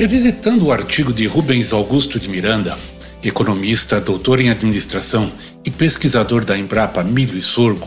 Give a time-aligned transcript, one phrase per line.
[0.00, 2.74] Revisitando o artigo de Rubens Augusto de Miranda,
[3.22, 5.30] economista, doutor em administração
[5.62, 7.86] e pesquisador da Embrapa Milho e Sorgo,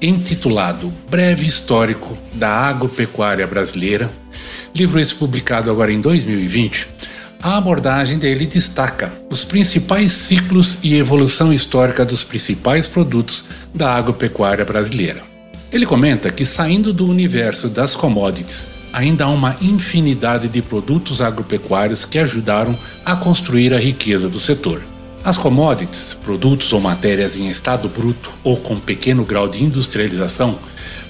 [0.00, 4.08] intitulado Breve Histórico da Agropecuária Brasileira,
[4.72, 6.86] livro esse publicado agora em 2020,
[7.42, 13.44] a abordagem dele destaca os principais ciclos e evolução histórica dos principais produtos
[13.74, 15.20] da agropecuária brasileira.
[15.72, 22.04] Ele comenta que, saindo do universo das commodities ainda há uma infinidade de produtos agropecuários
[22.04, 24.82] que ajudaram a construir a riqueza do setor.
[25.22, 30.58] As commodities, produtos ou matérias em estado bruto ou com pequeno grau de industrialização,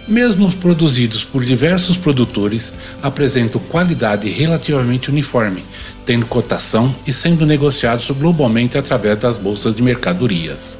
[0.08, 5.62] mesmo produzidos por diversos produtores, apresentam qualidade relativamente uniforme,
[6.04, 10.74] tendo cotação e sendo negociados globalmente através das bolsas de mercadorias.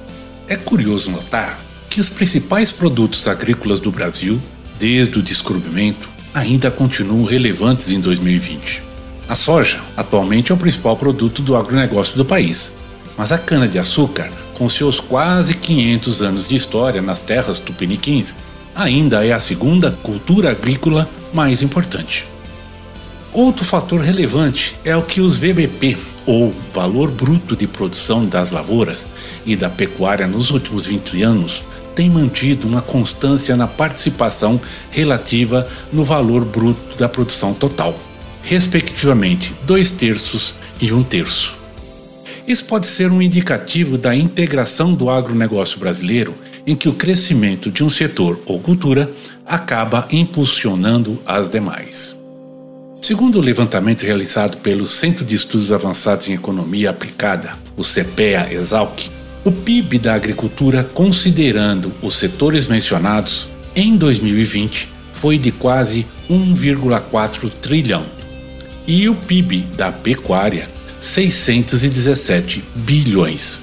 [0.48, 4.40] É curioso notar que os principais produtos agrícolas do Brasil,
[4.80, 8.82] desde o descobrimento, ainda continuam relevantes em 2020.
[9.28, 12.72] A soja atualmente é o principal produto do agronegócio do país,
[13.16, 18.34] mas a cana-de-açúcar, com seus quase 500 anos de história nas terras tupiniquins,
[18.74, 22.26] ainda é a segunda cultura agrícola mais importante.
[23.32, 29.06] Outro fator relevante é o que os VBP, ou Valor Bruto de Produção das Lavouras
[29.46, 34.60] e da Pecuária nos últimos 20 anos, tem mantido uma constância na participação
[34.90, 37.98] relativa no valor bruto da produção total,
[38.42, 41.54] respectivamente dois terços e um terço.
[42.46, 46.34] Isso pode ser um indicativo da integração do agronegócio brasileiro,
[46.66, 49.10] em que o crescimento de um setor ou cultura
[49.46, 52.16] acaba impulsionando as demais.
[53.00, 59.10] Segundo o levantamento realizado pelo Centro de Estudos Avançados em Economia Aplicada, o CPEA-ESALC,
[59.42, 68.04] o PIB da agricultura, considerando os setores mencionados, em 2020 foi de quase 1,4 trilhão.
[68.86, 70.68] E o PIB da pecuária,
[71.00, 73.60] 617 bilhões.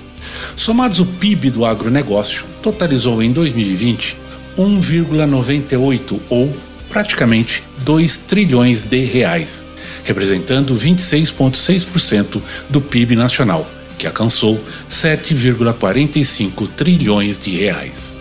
[0.56, 4.18] Somados o PIB do agronegócio, totalizou em 2020
[4.58, 6.56] 1,98 ou
[6.90, 9.64] praticamente 2 trilhões de reais,
[10.04, 14.60] representando 26,6% do PIB nacional que alcançou
[14.90, 18.14] 7,45 trilhões de reais.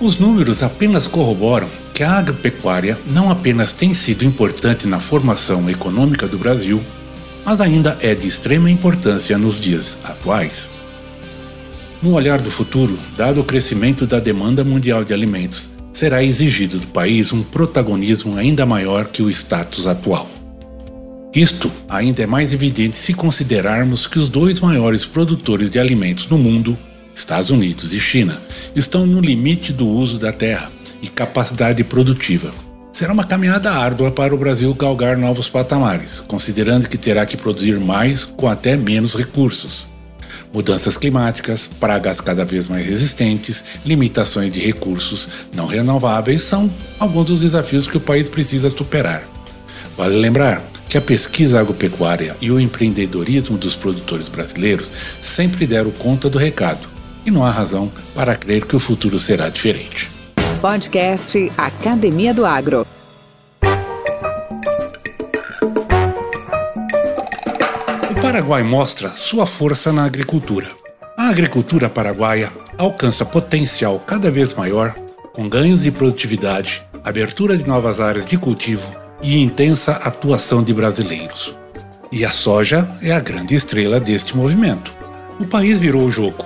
[0.00, 6.26] Os números apenas corroboram que a agropecuária não apenas tem sido importante na formação econômica
[6.26, 6.82] do Brasil,
[7.44, 10.68] mas ainda é de extrema importância nos dias atuais.
[12.02, 16.86] No olhar do futuro, dado o crescimento da demanda mundial de alimentos, será exigido do
[16.88, 20.28] país um protagonismo ainda maior que o status atual.
[21.34, 26.36] Isto ainda é mais evidente se considerarmos que os dois maiores produtores de alimentos no
[26.36, 26.76] mundo,
[27.14, 28.38] Estados Unidos e China,
[28.76, 30.70] estão no limite do uso da terra
[31.00, 32.52] e capacidade produtiva.
[32.92, 37.80] Será uma caminhada árdua para o Brasil galgar novos patamares, considerando que terá que produzir
[37.80, 39.86] mais com até menos recursos.
[40.52, 47.40] Mudanças climáticas, pragas cada vez mais resistentes, limitações de recursos não renováveis são alguns dos
[47.40, 49.26] desafios que o país precisa superar.
[49.96, 54.92] Vale lembrar que a pesquisa agropecuária e o empreendedorismo dos produtores brasileiros
[55.22, 56.86] sempre deram conta do recado,
[57.24, 60.10] e não há razão para crer que o futuro será diferente.
[60.60, 62.86] Podcast Academia do Agro.
[68.10, 70.68] O Paraguai mostra sua força na agricultura.
[71.16, 74.94] A agricultura paraguaia alcança potencial cada vez maior,
[75.32, 81.54] com ganhos de produtividade, abertura de novas áreas de cultivo e intensa atuação de brasileiros.
[82.10, 84.92] E a soja é a grande estrela deste movimento.
[85.40, 86.44] O país virou o jogo,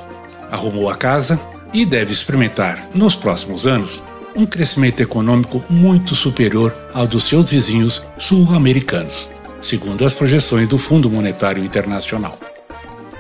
[0.50, 1.40] arrumou a casa
[1.72, 4.02] e deve experimentar, nos próximos anos,
[4.36, 9.28] um crescimento econômico muito superior ao dos seus vizinhos sul-americanos,
[9.62, 12.38] segundo as projeções do Fundo Monetário Internacional.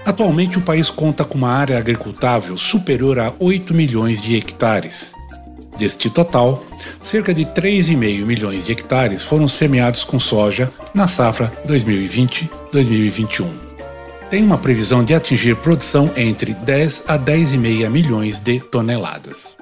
[0.04, 5.15] Atualmente, o país conta com uma área agricultável superior a 8 milhões de hectares
[5.78, 6.64] Deste total,
[7.02, 13.46] cerca de 3,5 milhões de hectares foram semeados com soja na safra 2020-2021.
[14.30, 19.56] Tem uma previsão de atingir produção entre 10 a 10,5 milhões de toneladas.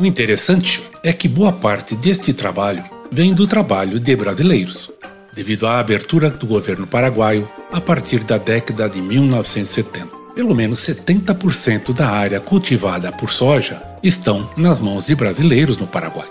[0.00, 4.90] O interessante é que boa parte deste trabalho vem do trabalho de brasileiros,
[5.34, 10.08] devido à abertura do governo paraguaio a partir da década de 1970.
[10.38, 16.28] Pelo menos 70% da área cultivada por soja estão nas mãos de brasileiros no Paraguai.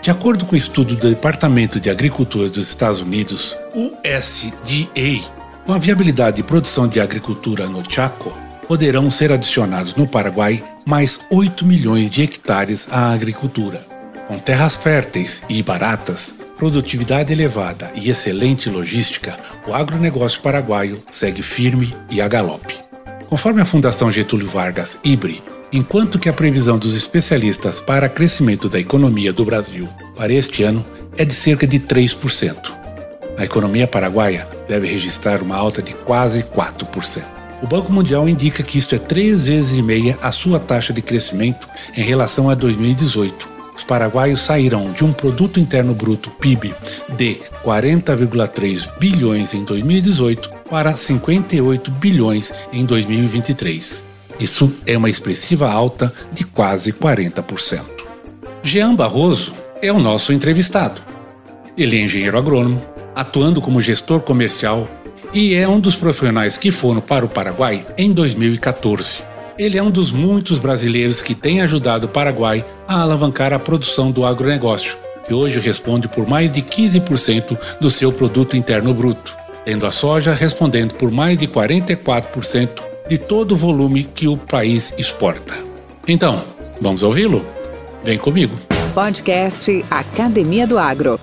[0.00, 5.30] De acordo com o estudo do Departamento de Agricultura dos Estados Unidos, USDA,
[5.66, 8.32] com a viabilidade de produção de agricultura no Chaco,
[8.66, 13.86] poderão ser adicionados no Paraguai mais 8 milhões de hectares à agricultura.
[14.26, 21.94] Com terras férteis e baratas, produtividade elevada e excelente logística, o agronegócio paraguaio segue firme
[22.10, 22.79] e a galope.
[23.30, 25.40] Conforme a Fundação Getúlio Vargas IBRE,
[25.72, 30.84] enquanto que a previsão dos especialistas para crescimento da economia do Brasil para este ano
[31.16, 32.56] é de cerca de 3%.
[33.38, 37.22] A economia paraguaia deve registrar uma alta de quase 4%.
[37.62, 41.00] O Banco Mundial indica que isto é três vezes e meia a sua taxa de
[41.00, 43.48] crescimento em relação a 2018.
[43.76, 46.74] Os paraguaios sairão de um produto interno bruto PIB
[47.10, 54.04] de 40,3 bilhões em 2018 para 58 bilhões em 2023.
[54.38, 57.82] Isso é uma expressiva alta de quase 40%.
[58.62, 59.52] Jean Barroso
[59.82, 61.02] é o nosso entrevistado.
[61.76, 62.80] Ele é engenheiro agrônomo,
[63.14, 64.88] atuando como gestor comercial
[65.34, 69.16] e é um dos profissionais que foram para o Paraguai em 2014.
[69.58, 74.10] Ele é um dos muitos brasileiros que tem ajudado o Paraguai a alavancar a produção
[74.10, 74.96] do agronegócio,
[75.26, 80.32] que hoje responde por mais de 15% do seu produto interno bruto tendo a soja
[80.32, 82.68] respondendo por mais de 44%
[83.08, 85.54] de todo o volume que o país exporta.
[86.06, 86.44] Então,
[86.80, 87.44] vamos ouvi-lo?
[88.02, 88.56] Vem comigo.
[88.94, 91.18] Podcast Academia do Agro.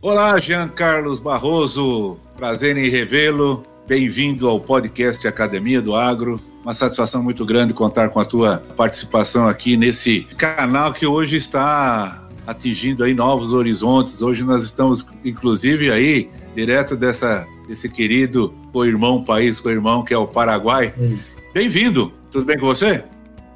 [0.00, 2.16] Olá, Jean Carlos Barroso.
[2.36, 3.62] Prazer em revê-lo.
[3.86, 6.40] Bem-vindo ao podcast Academia do Agro.
[6.62, 12.25] Uma satisfação muito grande contar com a tua participação aqui nesse canal que hoje está
[12.46, 14.22] atingindo aí novos horizontes.
[14.22, 20.26] Hoje nós estamos, inclusive, aí direto dessa desse querido co-irmão país, co-irmão que é o
[20.26, 20.94] Paraguai.
[20.96, 21.18] Hum.
[21.52, 22.12] Bem-vindo.
[22.30, 23.02] Tudo bem com você?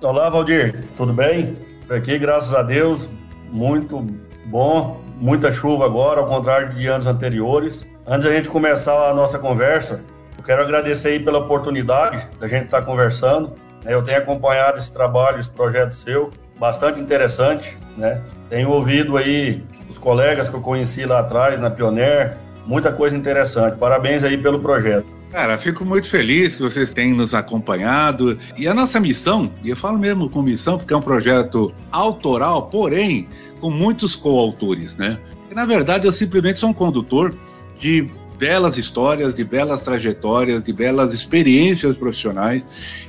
[0.02, 0.84] Olá, Valdir.
[0.96, 1.54] Tudo bem?
[1.88, 3.08] Aqui, graças a Deus,
[3.52, 4.04] muito
[4.46, 5.00] bom.
[5.16, 7.87] Muita chuva agora, ao contrário de anos anteriores.
[8.06, 10.02] Antes da gente começar a nossa conversa,
[10.37, 13.52] eu quero agradecer aí pela oportunidade da gente estar conversando.
[13.84, 18.20] Eu tenho acompanhado esse trabalho, esse projeto seu, bastante interessante, né?
[18.50, 22.37] Tenho ouvido aí os colegas que eu conheci lá atrás, na Pioneer,
[22.67, 23.79] muita coisa interessante.
[23.79, 25.06] Parabéns aí pelo projeto.
[25.31, 28.37] Cara, fico muito feliz que vocês tenham nos acompanhado.
[28.58, 32.67] E a nossa missão, e eu falo mesmo com missão porque é um projeto autoral,
[32.67, 33.29] porém
[33.61, 35.19] com muitos coautores, né?
[35.49, 37.32] E, na verdade, eu simplesmente sou um condutor
[37.79, 38.06] de
[38.40, 42.62] belas histórias, de belas trajetórias, de belas experiências profissionais.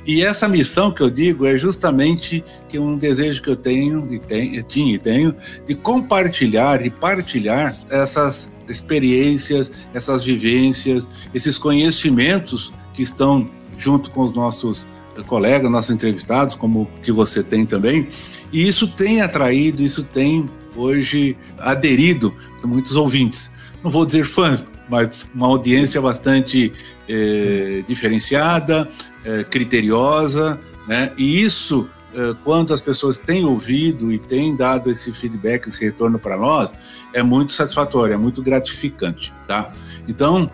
[0.06, 4.18] E essa missão que eu digo é justamente que um desejo que eu tenho e
[4.18, 5.34] tenho, tinha e tenho
[5.66, 13.48] de compartilhar e partilhar essas experiências, essas vivências, esses conhecimentos que estão
[13.78, 14.86] junto com os nossos
[15.26, 18.06] colegas, nossos entrevistados, como que você tem também.
[18.52, 20.46] E isso tem atraído, isso tem
[20.76, 23.50] hoje aderido muitos ouvintes.
[23.82, 26.70] Não vou dizer fãs, mas uma audiência bastante
[27.08, 28.86] é, diferenciada,
[29.24, 31.12] é, criteriosa, né?
[31.16, 36.18] E isso, é, quando as pessoas têm ouvido e têm dado esse feedback, esse retorno
[36.18, 36.70] para nós,
[37.14, 39.72] é muito satisfatório, é muito gratificante, tá?
[40.06, 40.50] Então,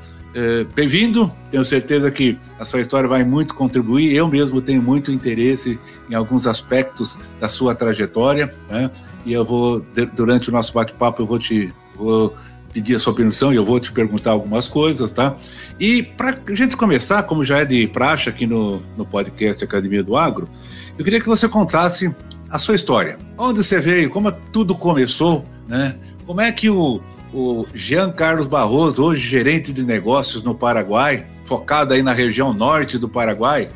[0.73, 4.15] bem-vindo, tenho certeza que a sua história vai muito contribuir.
[4.15, 8.89] Eu mesmo tenho muito interesse em alguns aspectos da sua trajetória, né?
[9.27, 12.37] E eu vou, durante o nosso bate-papo, eu vou te vou
[12.79, 15.37] pedir a sua permissão e eu vou te perguntar algumas coisas, tá?
[15.81, 20.01] E para a gente começar, como já é de praxe aqui no, no podcast Academia
[20.01, 20.49] do Agro,
[20.97, 22.15] eu queria que você contasse
[22.49, 23.19] a sua história.
[23.37, 25.97] Onde você veio, como tudo começou, né?
[26.25, 27.01] Como é que o,
[27.35, 32.97] o Jean Carlos Barroso, hoje gerente de negócios no Paraguai, focado aí na região norte
[32.97, 33.69] do Paraguai,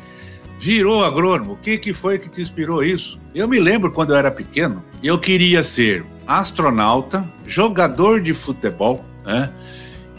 [0.59, 1.53] virou agrônomo.
[1.53, 3.19] O que, que foi que te inspirou isso?
[3.33, 9.49] Eu me lembro quando eu era pequeno, eu queria ser astronauta, jogador de futebol, né?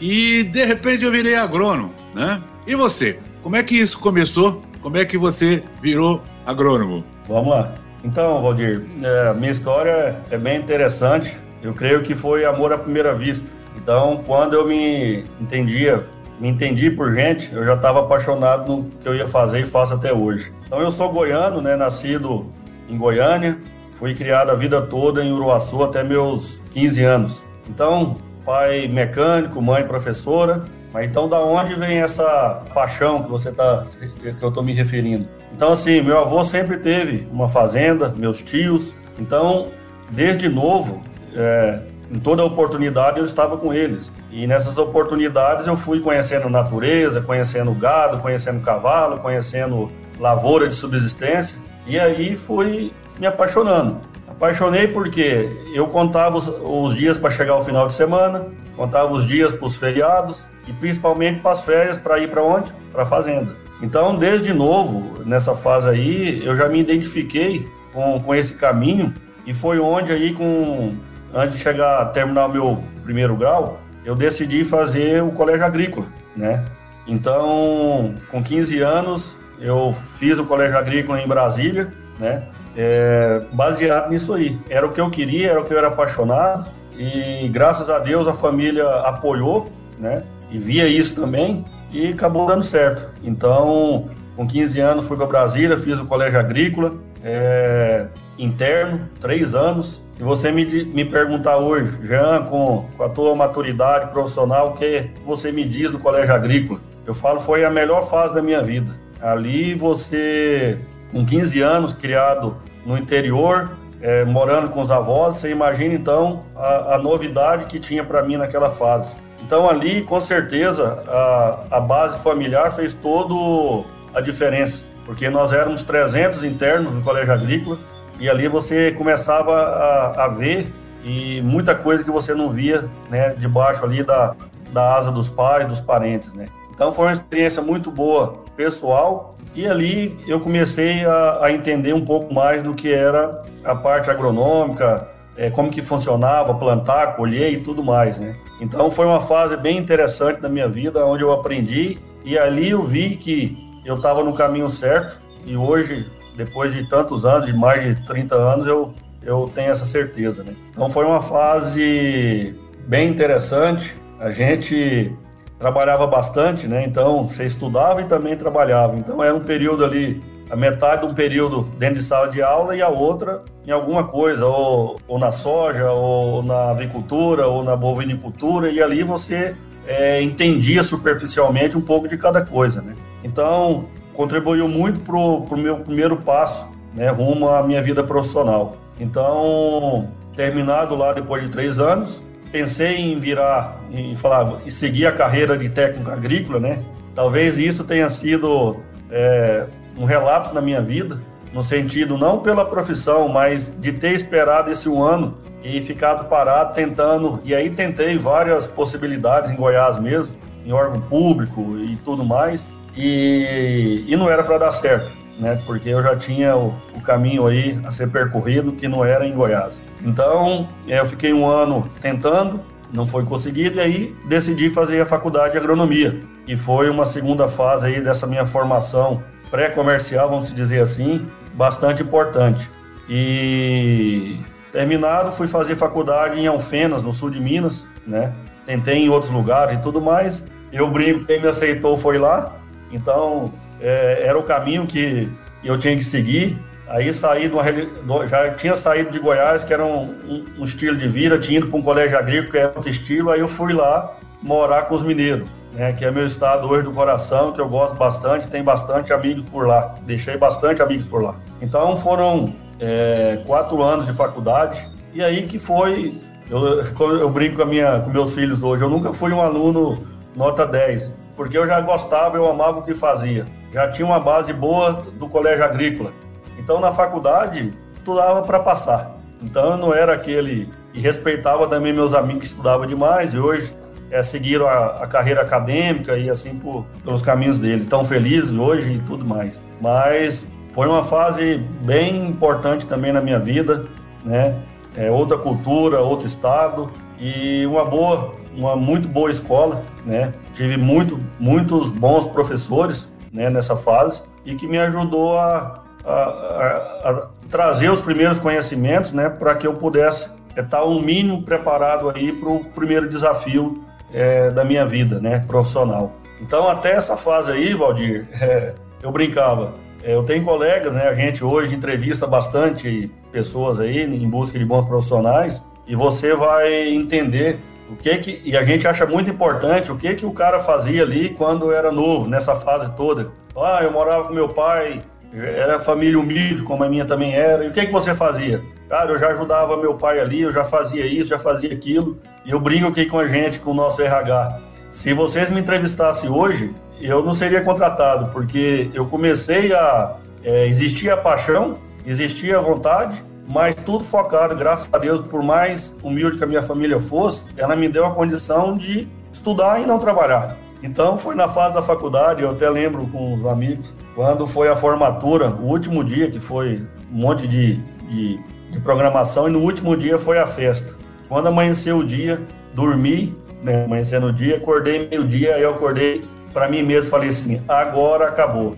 [0.00, 2.42] E de repente eu virei agrônomo, né?
[2.66, 3.18] E você?
[3.42, 4.62] Como é que isso começou?
[4.80, 7.04] Como é que você virou agrônomo?
[7.28, 7.72] Vamos lá.
[8.04, 11.38] Então, Valdir, é, minha história é bem interessante.
[11.62, 13.50] Eu creio que foi amor à primeira vista.
[13.76, 16.06] Então, quando eu me entendia,
[16.40, 19.94] me entendi por gente, eu já estava apaixonado no que eu ia fazer e faço
[19.94, 20.52] até hoje.
[20.66, 21.76] Então, eu sou goiano, né?
[21.76, 22.46] Nascido
[22.88, 23.58] em Goiânia,
[24.04, 27.42] Fui criado a vida toda em Uruaçu até meus 15 anos.
[27.68, 30.64] Então, pai mecânico, mãe professora.
[30.92, 33.84] Mas então, da onde vem essa paixão que você tá,
[34.20, 35.26] que eu estou me referindo?
[35.52, 38.94] Então, assim, meu avô sempre teve uma fazenda, meus tios.
[39.18, 39.68] Então,
[40.10, 41.02] desde novo,
[41.34, 41.80] é,
[42.14, 44.12] em toda oportunidade eu estava com eles.
[44.30, 49.90] E nessas oportunidades eu fui conhecendo natureza, conhecendo gado, conhecendo cavalo, conhecendo
[50.20, 51.58] lavoura de subsistência.
[51.84, 54.00] E aí fui me apaixonando.
[54.28, 59.26] Apaixonei porque eu contava os, os dias para chegar ao final de semana, contava os
[59.26, 62.72] dias para os feriados e principalmente para as férias para ir para onde?
[62.92, 63.56] Para a fazenda.
[63.82, 69.12] Então, desde novo, nessa fase aí, eu já me identifiquei com, com esse caminho
[69.44, 70.94] e foi onde aí, com,
[71.34, 76.64] antes de chegar a terminar meu primeiro grau, eu decidi fazer o colégio agrícola, né?
[77.06, 82.44] Então, com 15 anos, eu fiz o colégio agrícola em Brasília, né?
[82.76, 84.58] É, baseado nisso aí.
[84.68, 88.26] Era o que eu queria, era o que eu era apaixonado e graças a Deus
[88.26, 90.22] a família apoiou, né?
[90.50, 93.08] E via isso também e acabou dando certo.
[93.22, 98.06] Então, com 15 anos fui para Brasília, fiz o colégio agrícola, é,
[98.38, 100.02] interno, três anos.
[100.18, 105.10] E você me, me perguntar hoje, Jean, com, com a tua maturidade profissional, o que
[105.24, 106.80] você me diz do colégio agrícola?
[107.04, 108.94] Eu falo, foi a melhor fase da minha vida.
[109.20, 110.78] Ali você,
[111.10, 112.56] com 15 anos, criado
[112.86, 118.04] no interior, é, morando com os avós, você imagina então a, a novidade que tinha
[118.04, 119.16] para mim naquela fase.
[119.42, 125.82] Então ali, com certeza, a, a base familiar fez todo a diferença, porque nós éramos
[125.82, 127.78] 300 internos no colégio agrícola,
[128.18, 130.72] e ali você começava a, a ver
[131.04, 134.34] e muita coisa que você não via, né, debaixo ali da,
[134.72, 136.46] da asa dos pais, dos parentes, né.
[136.74, 142.04] Então foi uma experiência muito boa, pessoal, e ali eu comecei a, a entender um
[142.04, 147.58] pouco mais do que era a parte agronômica, é, como que funcionava, plantar, colher e
[147.58, 148.34] tudo mais, né.
[148.60, 152.82] Então foi uma fase bem interessante da minha vida, onde eu aprendi, e ali eu
[152.82, 157.82] vi que eu estava no caminho certo, e hoje depois de tantos anos, de mais
[157.82, 160.42] de 30 anos, eu, eu tenho essa certeza.
[160.42, 160.54] Né?
[160.70, 162.54] Então foi uma fase
[162.86, 163.96] bem interessante.
[164.18, 165.12] A gente
[165.58, 166.84] trabalhava bastante, né?
[166.84, 168.96] Então você estudava e também trabalhava.
[168.96, 172.76] Então era um período ali, a metade de um período dentro de sala de aula
[172.76, 177.74] e a outra em alguma coisa, ou, ou na soja, ou na avicultura, ou na
[177.74, 182.94] bovinicultura, e ali você é, entendia superficialmente um pouco de cada coisa, né?
[183.22, 188.76] Então contribuiu muito para o meu primeiro passo, né, rumo à minha vida profissional.
[188.98, 195.12] Então, terminado lá depois de três anos, pensei em virar, em falar, e seguir a
[195.12, 196.84] carreira de técnico agrícola, né?
[197.14, 198.76] Talvez isso tenha sido
[199.10, 199.66] é,
[199.98, 201.18] um relapso na minha vida,
[201.52, 206.74] no sentido não pela profissão, mas de ter esperado esse um ano e ficado parado
[206.74, 210.34] tentando, e aí tentei várias possibilidades em Goiás mesmo,
[210.66, 215.60] em órgão público e tudo mais, e, e não era para dar certo, né?
[215.66, 219.32] Porque eu já tinha o, o, caminho aí a ser percorrido que não era em
[219.32, 219.80] Goiás.
[220.02, 222.60] Então, é, eu fiquei um ano tentando,
[222.92, 227.48] não foi conseguido, e aí decidi fazer a faculdade de agronomia, que foi uma segunda
[227.48, 232.70] fase aí dessa minha formação pré-comercial, vamos dizer assim, bastante importante.
[233.08, 234.38] E
[234.72, 238.32] terminado, fui fazer faculdade em Alfenas, no sul de Minas, né?
[238.66, 240.44] Tentei em outros lugares e tudo mais.
[240.72, 242.52] Eu brinco, quem me aceitou foi lá,
[242.94, 245.28] então, é, era o caminho que
[245.62, 246.56] eu tinha que seguir.
[246.86, 250.96] Aí saí de uma, já tinha saído de Goiás, que era um, um, um estilo
[250.96, 253.72] de vida, tinha ido para um colégio agrícola, que era outro estilo, aí eu fui
[253.72, 257.68] lá morar com os mineiros, né, que é meu estado hoje do coração, que eu
[257.68, 261.36] gosto bastante, tem bastante amigos por lá, deixei bastante amigos por lá.
[261.62, 266.20] Então foram é, quatro anos de faculdade, e aí que foi,
[266.50, 266.82] eu,
[267.18, 271.14] eu brinco com, minha, com meus filhos hoje, eu nunca fui um aluno nota 10,
[271.36, 273.44] porque eu já gostava, eu amava o que fazia.
[273.72, 276.12] Já tinha uma base boa do colégio agrícola.
[276.58, 279.16] Então, na faculdade, estudava para passar.
[279.42, 280.68] Então, eu não era aquele.
[280.92, 283.74] E respeitava também meus amigos que estudavam demais, e hoje
[284.10, 287.82] é, seguiram a, a carreira acadêmica e assim por, pelos caminhos dele.
[287.82, 289.60] Estão felizes hoje e tudo mais.
[289.80, 293.86] Mas foi uma fase bem importante também na minha vida,
[294.24, 294.56] né?
[294.96, 296.88] É, outra cultura, outro estado
[297.18, 300.32] e uma boa uma muito boa escola, né?
[300.54, 307.10] Tive muito, muitos bons professores né, nessa fase e que me ajudou a, a, a,
[307.10, 312.32] a trazer os primeiros conhecimentos, né, para que eu pudesse estar um mínimo preparado aí
[312.32, 313.82] para o primeiro desafio
[314.12, 316.12] é, da minha vida, né, profissional.
[316.40, 319.72] Então, até essa fase aí, Valdir, é, eu brincava.
[320.02, 324.64] É, eu tenho colegas, né, a gente hoje entrevista bastante pessoas aí em busca de
[324.64, 327.58] bons profissionais e você vai entender
[327.94, 331.02] o que que e a gente acha muito importante o que que o cara fazia
[331.02, 333.32] ali quando era novo nessa fase toda.
[333.56, 335.00] Ah, eu morava com meu pai,
[335.32, 337.64] Era família humilde, como a minha também era.
[337.64, 338.62] E o que, que você fazia?
[338.88, 342.20] Cara, eu já ajudava meu pai ali, eu já fazia isso, já fazia aquilo.
[342.44, 344.60] E eu brinco aqui com a gente, com o nosso RH.
[344.92, 350.16] Se vocês me entrevistassem hoje, eu não seria contratado, porque eu comecei a.
[350.44, 355.94] É, existia a paixão, existia a vontade, mas tudo focado, graças a Deus, por mais
[356.02, 359.98] humilde que a minha família fosse, ela me deu a condição de estudar e não
[359.98, 360.56] trabalhar.
[360.82, 364.76] Então foi na fase da faculdade, eu até lembro com os amigos, quando foi a
[364.76, 366.82] formatura, o último dia, que foi
[367.12, 367.76] um monte de,
[368.08, 368.36] de,
[368.70, 370.94] de programação, e no último dia foi a festa.
[371.28, 372.40] Quando amanheceu o dia,
[372.74, 376.22] dormi, né, amanhecendo o dia, acordei meio-dia, aí eu acordei
[376.52, 378.76] para mim mesmo, falei assim, agora acabou.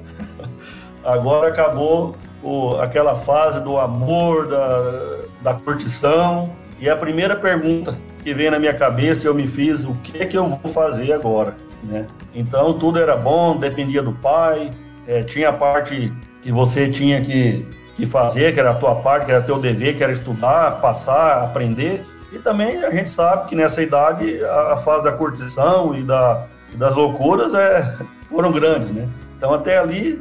[1.05, 2.15] agora acabou
[2.47, 6.53] o, aquela fase do amor, da, da curtição.
[6.79, 10.27] E a primeira pergunta que veio na minha cabeça, eu me fiz, o que é
[10.27, 11.57] que eu vou fazer agora?
[11.83, 12.07] Né?
[12.35, 14.71] Então tudo era bom, dependia do pai,
[15.07, 16.13] é, tinha a parte
[16.43, 19.97] que você tinha que, que fazer, que era a tua parte, que era teu dever,
[19.97, 22.05] que era estudar, passar, aprender.
[22.33, 26.45] E também a gente sabe que nessa idade a, a fase da curtição e, da,
[26.75, 27.97] das loucuras é,
[28.31, 29.09] foram grandes, né?
[29.37, 30.21] Então até ali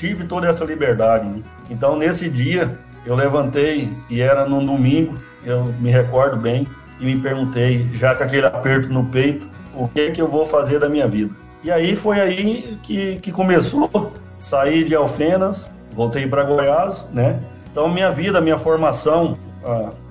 [0.00, 1.26] tive toda essa liberdade.
[1.26, 1.42] Né?
[1.68, 6.66] Então nesse dia eu levantei e era num domingo, eu me recordo bem,
[6.98, 10.46] e me perguntei, já com aquele aperto no peito, o que é que eu vou
[10.46, 11.34] fazer da minha vida.
[11.62, 17.40] E aí foi aí que, que começou, saí de Alfenas, voltei para Goiás, né?
[17.70, 19.38] Então minha vida, minha formação,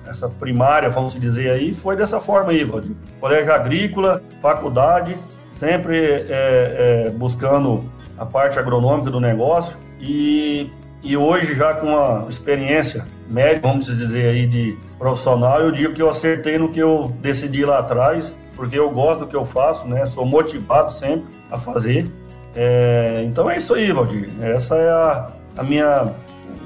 [0.06, 2.96] essa primária, vamos dizer aí, foi dessa forma aí, Valdir.
[3.20, 5.16] Colégio agrícola, faculdade,
[5.52, 7.84] sempre é, é, buscando
[8.20, 10.70] a parte agronômica do negócio e,
[11.02, 16.02] e hoje já com a experiência média, vamos dizer aí, de profissional, eu digo que
[16.02, 19.88] eu acertei no que eu decidi lá atrás porque eu gosto do que eu faço,
[19.88, 20.04] né?
[20.04, 22.10] Sou motivado sempre a fazer.
[22.54, 24.28] É, então é isso aí, Valdir.
[24.42, 26.12] Essa é a, a minha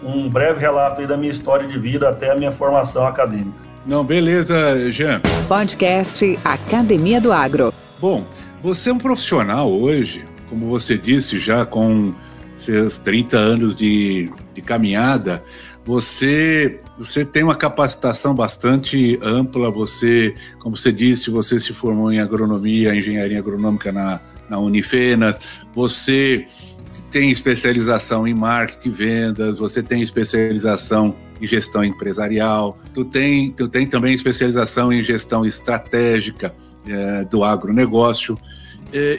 [0.02, 3.56] um breve relato aí da minha história de vida até a minha formação acadêmica.
[3.86, 5.20] Não, beleza, Jean.
[5.46, 7.72] Podcast Academia do Agro.
[8.00, 8.24] Bom,
[8.60, 12.14] você é um profissional hoje, como você disse, já com
[12.56, 15.42] seus 30 anos de, de caminhada,
[15.84, 22.20] você você tem uma capacitação bastante ampla, você, como você disse, você se formou em
[22.20, 26.46] agronomia, engenharia agronômica na, na Unifenas, você
[27.10, 33.66] tem especialização em marketing e vendas, você tem especialização em gestão empresarial, tu tem, tu
[33.66, 36.54] tem também especialização em gestão estratégica
[36.86, 38.38] é, do agronegócio,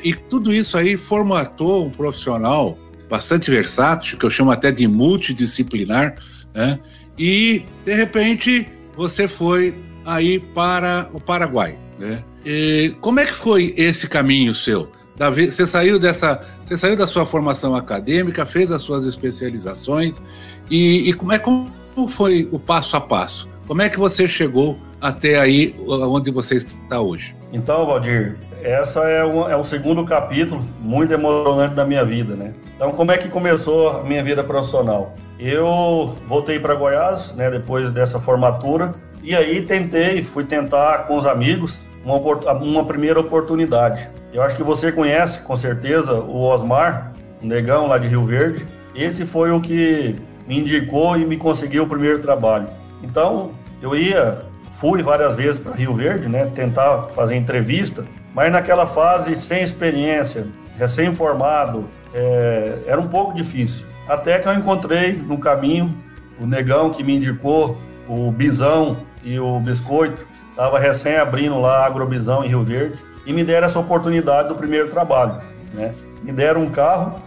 [0.03, 2.77] e tudo isso aí formatou um profissional
[3.09, 6.15] bastante versátil, que eu chamo até de multidisciplinar,
[6.53, 6.79] né?
[7.17, 12.23] e de repente você foi aí para o Paraguai, né?
[12.45, 14.89] E como é que foi esse caminho seu?
[15.17, 20.21] Você saiu dessa, você saiu da sua formação acadêmica, fez as suas especializações
[20.69, 21.71] e, e como é como
[22.09, 23.47] foi o passo a passo?
[23.65, 27.35] Como é que você chegou até aí onde você está hoje?
[27.51, 32.51] Então, Valdir, essa é um, é um segundo capítulo muito emocionante da minha vida, né?
[32.75, 35.13] Então, como é que começou a minha vida profissional?
[35.39, 41.27] Eu voltei para Goiás, né, depois dessa formatura, e aí tentei, fui tentar com os
[41.27, 42.17] amigos uma,
[42.55, 44.09] uma primeira oportunidade.
[44.33, 48.65] Eu acho que você conhece, com certeza, o Osmar, um negão lá de Rio Verde.
[48.95, 50.15] Esse foi o que
[50.47, 52.67] me indicou e me conseguiu o primeiro trabalho.
[53.03, 53.51] Então,
[53.81, 54.39] eu ia,
[54.79, 58.03] fui várias vezes para Rio Verde, né, tentar fazer entrevista,
[58.35, 60.45] mas naquela fase, sem experiência,
[60.77, 63.85] recém-formado, é, era um pouco difícil.
[64.09, 65.97] Até que eu encontrei no caminho
[66.37, 67.77] o negão que me indicou,
[68.09, 70.27] o bisão e o biscoito.
[70.49, 74.55] Estava recém abrindo lá a Agrobisão em Rio Verde e me deram essa oportunidade do
[74.55, 75.41] primeiro trabalho.
[75.73, 75.95] Né?
[76.21, 77.19] Me deram um carro,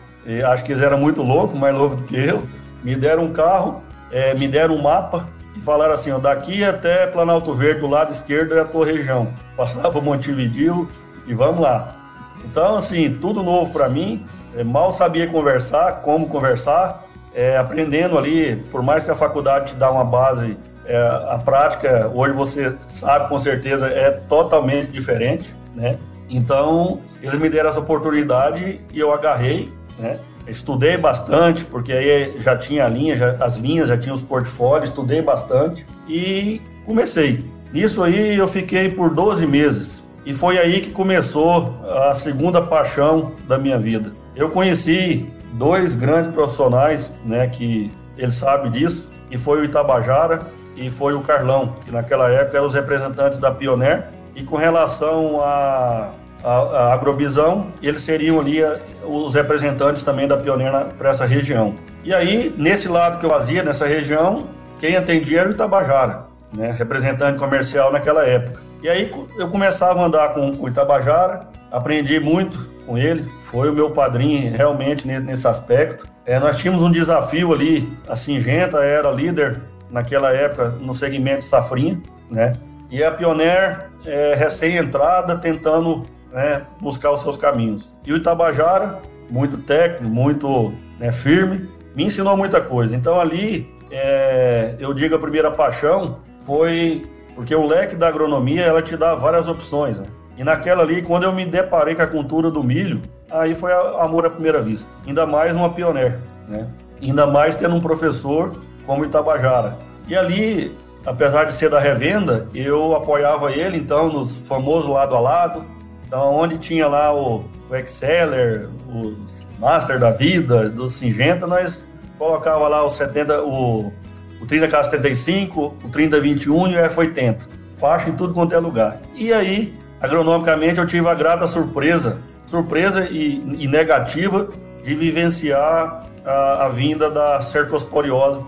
[0.52, 2.42] acho que eles eram muito loucos, mais loucos do que eu.
[2.84, 5.26] Me deram um carro, é, me deram um mapa
[5.58, 9.28] e falaram assim: ó, daqui até Planalto Verde, do lado esquerdo é a tua região.
[9.56, 10.88] Passava Montevideo
[11.26, 11.96] e vamos lá.
[12.44, 14.24] Então, assim, tudo novo para mim.
[14.56, 19.76] É, mal sabia conversar, como conversar, é, aprendendo ali, por mais que a faculdade te
[19.76, 25.98] dá uma base, é, a prática, hoje você sabe com certeza, é totalmente diferente, né?
[26.30, 30.18] Então, eles me deram essa oportunidade e eu agarrei, né?
[30.48, 34.90] Estudei bastante, porque aí já tinha a linha, já, as linhas, já tinha os portfólios,
[34.90, 37.44] estudei bastante e comecei.
[37.72, 43.32] Nisso aí eu fiquei por 12 meses e foi aí que começou a segunda paixão
[43.46, 44.12] da minha vida.
[44.34, 50.90] Eu conheci dois grandes profissionais, né, que ele sabe disso, e foi o Itabajara e
[50.90, 54.08] foi o Carlão, que naquela época eram os representantes da Pioneer.
[54.34, 56.10] E com relação a,
[56.42, 58.60] a, a Agrobisão, eles seriam ali
[59.04, 61.74] os representantes também da Pioneer para essa região.
[62.04, 64.48] E aí, nesse lado que eu fazia, nessa região,
[64.78, 68.62] quem atendia era o Itabajara, né, representante comercial naquela época.
[68.82, 73.72] E aí eu começava a andar com o Itabajara, aprendi muito com ele, foi o
[73.72, 76.06] meu padrinho realmente nesse aspecto.
[76.24, 82.00] É, nós tínhamos um desafio ali, a Singenta era líder naquela época no segmento safrinha,
[82.30, 82.52] né?
[82.90, 87.92] E a Pioneer é, recém-entrada tentando né, buscar os seus caminhos.
[88.04, 92.94] E o Itabajara, muito técnico, muito né, firme, me ensinou muita coisa.
[92.94, 97.02] Então ali, é, eu digo a primeira paixão foi
[97.34, 99.98] porque o leque da agronomia ela te dá várias opções.
[99.98, 100.06] Né?
[100.36, 104.26] E naquela ali, quando eu me deparei com a cultura do milho, aí foi amor
[104.26, 104.88] à primeira vista.
[105.06, 106.66] Ainda mais uma pioneira, né?
[107.00, 108.52] Ainda mais tendo um professor
[108.84, 109.76] como Itabajara.
[110.08, 115.20] E ali, apesar de ser da revenda, eu apoiava ele, então, nos famosos lado a
[115.20, 115.64] lado,
[116.08, 121.84] então, onde tinha lá o, o Exceller, os Master da Vida, do Singenta, nós
[122.18, 123.92] colocava lá o 70, o,
[124.40, 127.40] o 30K75, o 3021 e o F80.
[127.76, 129.02] Faixa em tudo quanto é lugar.
[129.14, 134.48] E aí, agronomicamente, eu tive a grata surpresa, surpresa e, e negativa
[134.82, 138.40] de vivenciar a, a vinda da cercosporiose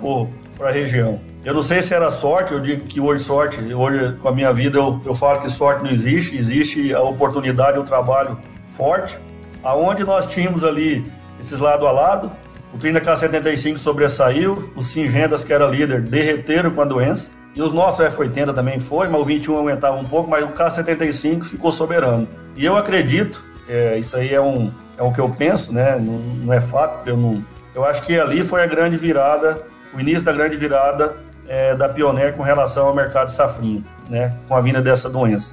[0.61, 1.18] para a região.
[1.42, 4.53] Eu não sei se era sorte, eu digo que hoje sorte, hoje com a minha
[4.53, 9.18] vida eu, eu falo que sorte não existe, existe a oportunidade, o trabalho forte,
[9.64, 11.03] aonde nós tínhamos ali
[11.40, 12.31] esses lado a lado,
[12.75, 18.05] o 30K75 sobressaiu, os Singentas, que era líder, derreteram com a doença, e os nossos
[18.05, 22.29] F80 também foi, mas o 21 aumentava um pouco, mas o K75 ficou soberano.
[22.55, 25.99] E eu acredito, é, isso aí é, um, é o que eu penso, né?
[25.99, 27.42] Não, não é fato, eu não.
[27.75, 31.14] Eu acho que ali foi a grande virada, o início da grande virada
[31.48, 35.53] é, da Pioneer com relação ao mercado de safrinha, né, com a vinda dessa doença.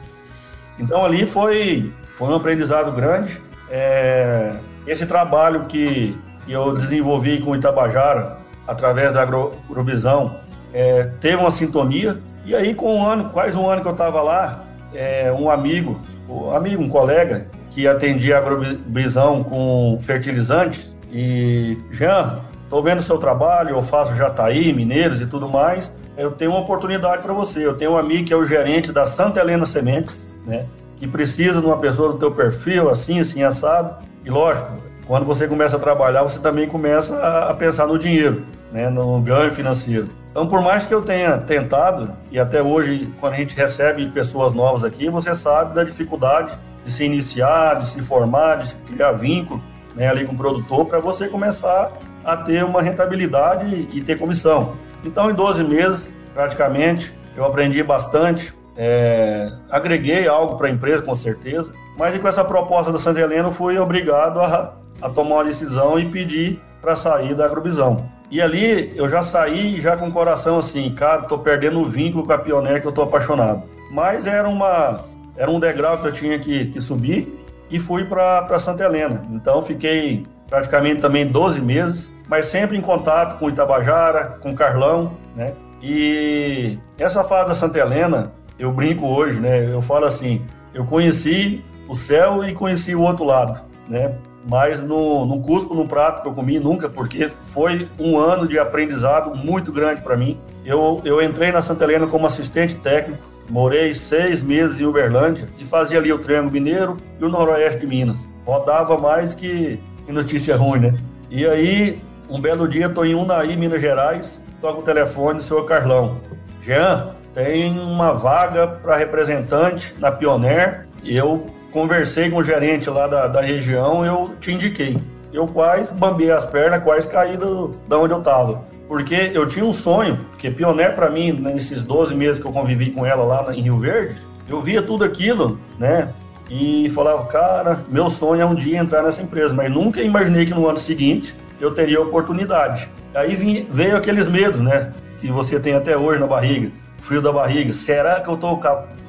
[0.79, 3.41] Então ali foi, foi um aprendizado grande.
[3.69, 6.15] É, esse trabalho que
[6.47, 10.37] eu desenvolvi com o Itabajara, através da Agrobisão,
[10.73, 12.19] é, teve uma sintonia.
[12.45, 15.99] E aí, com um ano, quase um ano que eu estava lá, é, um amigo,
[16.29, 23.01] um amigo, um colega, que atendia a Agrobisão com fertilizantes, e Jean, Estou vendo o
[23.01, 25.95] seu trabalho, eu faço Jataí, Mineiros e tudo mais.
[26.17, 27.65] Eu tenho uma oportunidade para você.
[27.65, 30.65] Eu tenho um amigo que é o gerente da Santa Helena Sementes, né?
[30.97, 34.03] Que precisa de uma pessoa do teu perfil, assim, assim, assado.
[34.25, 34.69] E lógico,
[35.05, 38.89] quando você começa a trabalhar, você também começa a pensar no dinheiro, né?
[38.89, 40.09] No ganho financeiro.
[40.29, 44.53] Então, por mais que eu tenha tentado, e até hoje, quando a gente recebe pessoas
[44.53, 49.63] novas aqui, você sabe da dificuldade de se iniciar, de se formar, de criar vínculo
[49.95, 51.93] né, ali com o produtor, para você começar
[52.27, 54.73] a ter uma rentabilidade e ter comissão.
[55.05, 61.15] Então, em 12 meses, praticamente, eu aprendi bastante, é, agreguei algo para a empresa, com
[61.15, 65.45] certeza, mas com essa proposta da Santa Helena, eu fui obrigado a, a tomar uma
[65.45, 68.05] decisão e pedir para sair da Agrobisão.
[68.29, 72.25] E ali eu já saí já com o coração assim, cara, tô perdendo o vínculo
[72.25, 73.63] com a Pioneer que eu tô apaixonado.
[73.89, 75.05] Mas era uma
[75.37, 79.21] era um degrau que eu tinha que, que subir e fui para Santa Helena.
[79.31, 85.53] Então fiquei praticamente também 12 meses mas sempre em contato com Itabajara, com Carlão, né?
[85.81, 89.71] E essa fase da Santa Helena, eu brinco hoje, né?
[89.71, 90.41] Eu falo assim,
[90.73, 94.15] eu conheci o céu e conheci o outro lado, né?
[94.49, 98.57] Mas no, no cuspo no prato que eu comi nunca, porque foi um ano de
[98.57, 100.39] aprendizado muito grande para mim.
[100.65, 105.65] Eu, eu entrei na Santa Helena como assistente técnico, morei seis meses em Uberlândia e
[105.65, 108.27] fazia ali o Triângulo Mineiro e o Noroeste de Minas.
[108.45, 110.97] Rodava mais que notícia ruim, né?
[111.29, 116.17] E aí um belo dia, estou em Unai, Minas Gerais, toco o telefone, senhor Carlão.
[116.61, 120.87] Jean, tem uma vaga para representante na Pioneer.
[121.03, 124.97] Eu conversei com o gerente lá da, da região, eu te indiquei.
[125.31, 128.63] Eu quase bambei as pernas, quase caí do, da onde eu estava.
[128.87, 132.91] Porque eu tinha um sonho, porque Pioneer para mim, nesses 12 meses que eu convivi
[132.91, 134.15] com ela lá em Rio Verde,
[134.47, 136.13] eu via tudo aquilo, né?
[136.49, 140.53] E falava, cara, meu sonho é um dia entrar nessa empresa, mas nunca imaginei que
[140.53, 142.89] no ano seguinte eu teria oportunidade.
[143.13, 143.35] Aí
[143.69, 144.93] veio aqueles medos, né?
[145.19, 147.73] Que você tem até hoje na barriga, frio da barriga.
[147.73, 148.59] Será que eu estou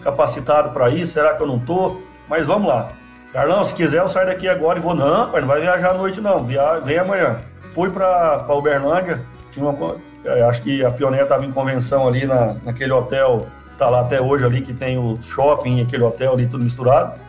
[0.03, 1.13] capacitado para isso?
[1.13, 2.03] Será que eu não estou?
[2.29, 2.93] Mas vamos lá.
[3.33, 4.95] Carlão, se quiser eu saio daqui agora e vou.
[4.95, 6.81] Não, pai, não vai viajar à noite não, Via...
[6.81, 7.41] vem amanhã.
[7.71, 9.97] Fui para Uberlândia, tinha uma...
[10.25, 14.21] É, acho que a Pioneira estava em convenção ali na, naquele hotel, tá lá até
[14.21, 17.21] hoje ali, que tem o shopping, aquele hotel ali tudo misturado.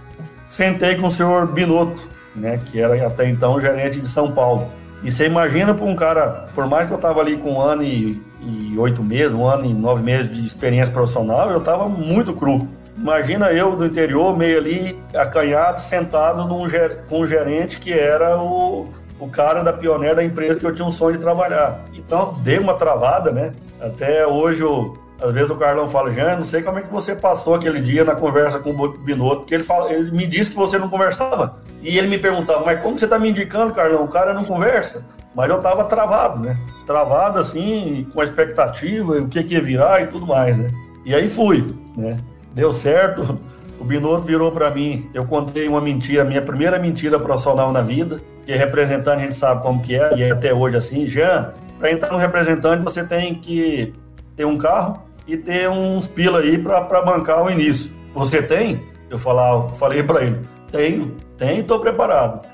[0.49, 4.69] Sentei com o senhor Binotto, né, que era até então gerente de São Paulo.
[5.03, 7.83] E você imagina para um cara, por mais que eu tava ali com um ano
[7.83, 12.33] e, e oito meses, um ano e nove meses de experiência profissional, eu tava muito
[12.33, 12.67] cru.
[12.97, 16.67] Imagina eu do interior, meio ali acanhado, sentado num,
[17.07, 20.85] com um gerente que era o, o cara da pioneira da empresa que eu tinha
[20.85, 21.79] um sonho de trabalhar.
[21.93, 23.53] Então, dei uma travada, né?
[23.79, 27.15] Até hoje, eu, às vezes o Carlão fala, Jean, não sei como é que você
[27.15, 30.57] passou aquele dia na conversa com o Binotto, porque ele, fala, ele me disse que
[30.57, 31.61] você não conversava.
[31.81, 34.03] E ele me perguntava, mas como você está me indicando, Carlão?
[34.03, 35.05] O cara não conversa.
[35.35, 36.57] Mas eu estava travado, né?
[36.85, 40.69] Travado assim, com a expectativa, o que, que ia virar e tudo mais, né?
[41.05, 42.17] E aí fui, né?
[42.53, 43.39] Deu certo.
[43.79, 48.19] O Binotto virou para mim, eu contei uma mentira, minha primeira mentira profissional na vida,
[48.45, 51.89] que representante a gente sabe como que é, e é até hoje assim, Jean, para
[51.91, 53.93] entrar no representante você tem que
[54.35, 57.91] ter um carro e ter uns pila aí para bancar o início.
[58.15, 58.81] Você tem?
[59.11, 60.39] Eu falava, falei para ele,
[60.71, 62.47] tenho, tenho, estou preparado.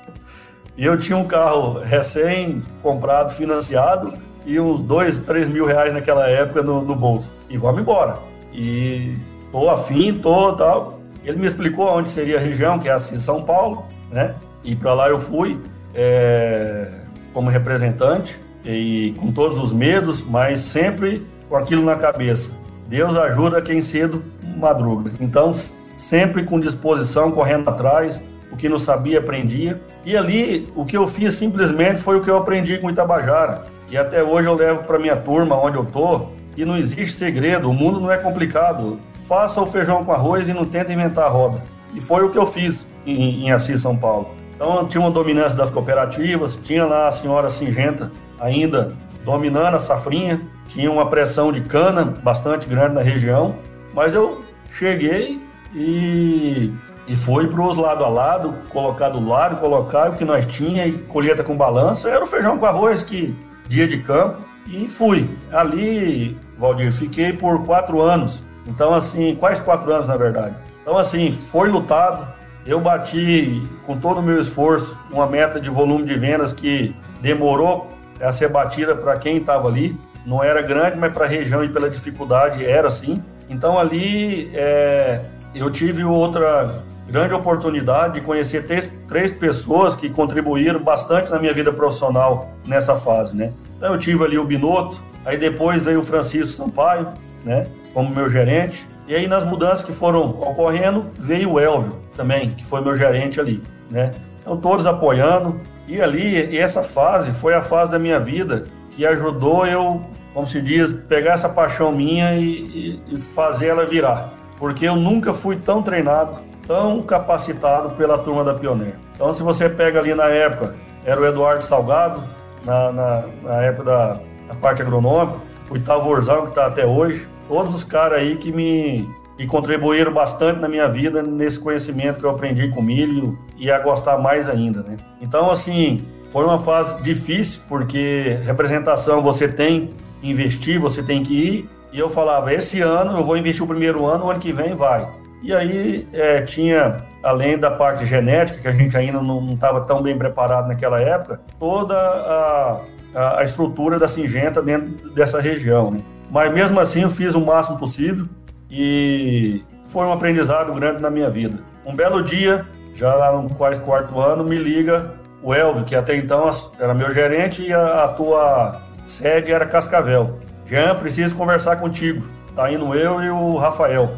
[0.76, 4.12] E eu tinha um carro recém-comprado, financiado,
[4.44, 7.32] e uns dois, três mil reais naquela época no, no bolso.
[7.48, 8.18] E vamos embora.
[8.52, 9.16] E
[9.50, 11.00] tô afim, tô tal.
[11.24, 14.34] Ele me explicou onde seria a região, que é assim, São Paulo, né?
[14.62, 15.58] E para lá eu fui
[15.94, 16.88] é,
[17.32, 22.52] como representante e com todos os medos, mas sempre com aquilo na cabeça.
[22.88, 24.22] Deus ajuda quem cedo
[24.56, 25.12] madruga.
[25.20, 25.52] Então,
[25.96, 29.80] sempre com disposição, correndo atrás, o que não sabia, aprendia.
[30.04, 33.64] E ali, o que eu fiz simplesmente foi o que eu aprendi com Itabajara.
[33.90, 37.70] E até hoje eu levo para minha turma, onde eu tô, e não existe segredo,
[37.70, 38.98] o mundo não é complicado.
[39.28, 41.62] Faça o feijão com arroz e não tenta inventar a roda.
[41.94, 44.34] E foi o que eu fiz em, em Assis, São Paulo.
[44.54, 48.94] Então tinha uma dominância das cooperativas, tinha lá a senhora Singenta ainda
[49.24, 53.56] dominando a safrinha, tinha uma pressão de cana bastante grande na região,
[53.94, 55.40] mas eu cheguei
[55.74, 56.72] e,
[57.06, 60.86] e fui para os lado a lado, colocar do lado, colocar o que nós tinha
[60.86, 63.34] e colheita com balança, era o feijão com arroz que
[63.68, 65.28] dia de campo e fui.
[65.52, 68.42] Ali, Valdir, fiquei por quatro anos.
[68.66, 70.54] Então, assim, quase quatro anos na verdade.
[70.82, 72.26] Então, assim, foi lutado,
[72.66, 77.88] eu bati com todo o meu esforço uma meta de volume de vendas que demorou
[78.20, 79.98] a ser batida para quem estava ali.
[80.26, 83.22] Não era grande, mas para a região e pela dificuldade era assim.
[83.48, 85.20] Então ali é,
[85.54, 91.52] eu tive outra grande oportunidade de conhecer três, três pessoas que contribuíram bastante na minha
[91.52, 93.52] vida profissional nessa fase, né?
[93.76, 97.06] Então eu tive ali o Binotto, aí depois veio o Francisco Sampaio,
[97.44, 97.68] né?
[97.94, 98.88] Como meu gerente.
[99.06, 103.38] E aí nas mudanças que foram ocorrendo, veio o Elvio também, que foi meu gerente
[103.38, 104.12] ali, né?
[104.40, 105.60] Então todos apoiando.
[105.86, 108.64] E ali, e essa fase foi a fase da minha vida
[108.96, 110.00] que ajudou eu,
[110.32, 114.32] como se diz, pegar essa paixão minha e, e, e fazer ela virar.
[114.56, 118.94] Porque eu nunca fui tão treinado, tão capacitado pela turma da Pioneer.
[119.14, 122.22] Então, se você pega ali na época, era o Eduardo Salgado,
[122.64, 125.38] na, na, na época da, da parte agronômica,
[125.70, 129.06] o Itavorzão, que está até hoje, todos os caras aí que me
[129.36, 133.78] que contribuíram bastante na minha vida nesse conhecimento que eu aprendi com milho e a
[133.78, 134.96] gostar mais ainda, né?
[135.20, 141.34] Então, assim, foi uma fase difícil porque representação você tem que investir, você tem que
[141.34, 141.70] ir.
[141.92, 144.74] E eu falava, esse ano eu vou investir o primeiro ano, o ano que vem
[144.74, 145.08] vai.
[145.42, 150.02] E aí é, tinha, além da parte genética, que a gente ainda não estava tão
[150.02, 152.80] bem preparado naquela época, toda a,
[153.14, 156.00] a, a estrutura da Singenta dentro dessa região, né?
[156.30, 158.26] Mas mesmo assim eu fiz o máximo possível
[158.70, 161.58] e foi um aprendizado grande na minha vida.
[161.84, 165.14] Um belo dia, já lá no quase quarto ano, me liga
[165.46, 170.40] o Elvio, que até então era meu gerente e a, a tua sede era Cascavel.
[170.66, 172.26] Jean, preciso conversar contigo.
[172.56, 174.10] Tá indo eu e o Rafael.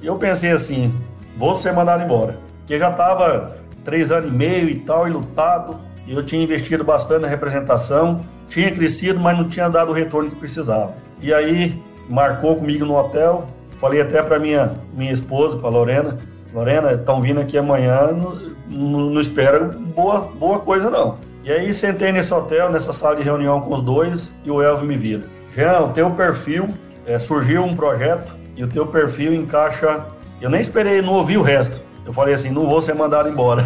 [0.00, 0.94] E eu pensei assim,
[1.36, 2.38] vou ser mandado embora.
[2.60, 6.84] Porque já estava três anos e meio e tal, e lutado, e eu tinha investido
[6.84, 10.94] bastante na representação, tinha crescido, mas não tinha dado o retorno que precisava.
[11.20, 13.44] E aí marcou comigo no hotel.
[13.80, 16.16] Falei até para minha minha esposa, para Lorena,
[16.54, 18.10] Lorena, estão vindo aqui amanhã,
[18.70, 21.18] não, espera boa boa coisa não.
[21.42, 24.86] E aí sentei nesse hotel, nessa sala de reunião com os dois e o Elvio
[24.86, 25.24] me vira.
[25.52, 26.68] Jean, o teu perfil,
[27.06, 30.04] é, surgiu um projeto e o teu perfil encaixa.
[30.40, 31.82] Eu nem esperei, não ouvi o resto.
[32.04, 33.64] Eu falei assim, não vou ser mandado embora.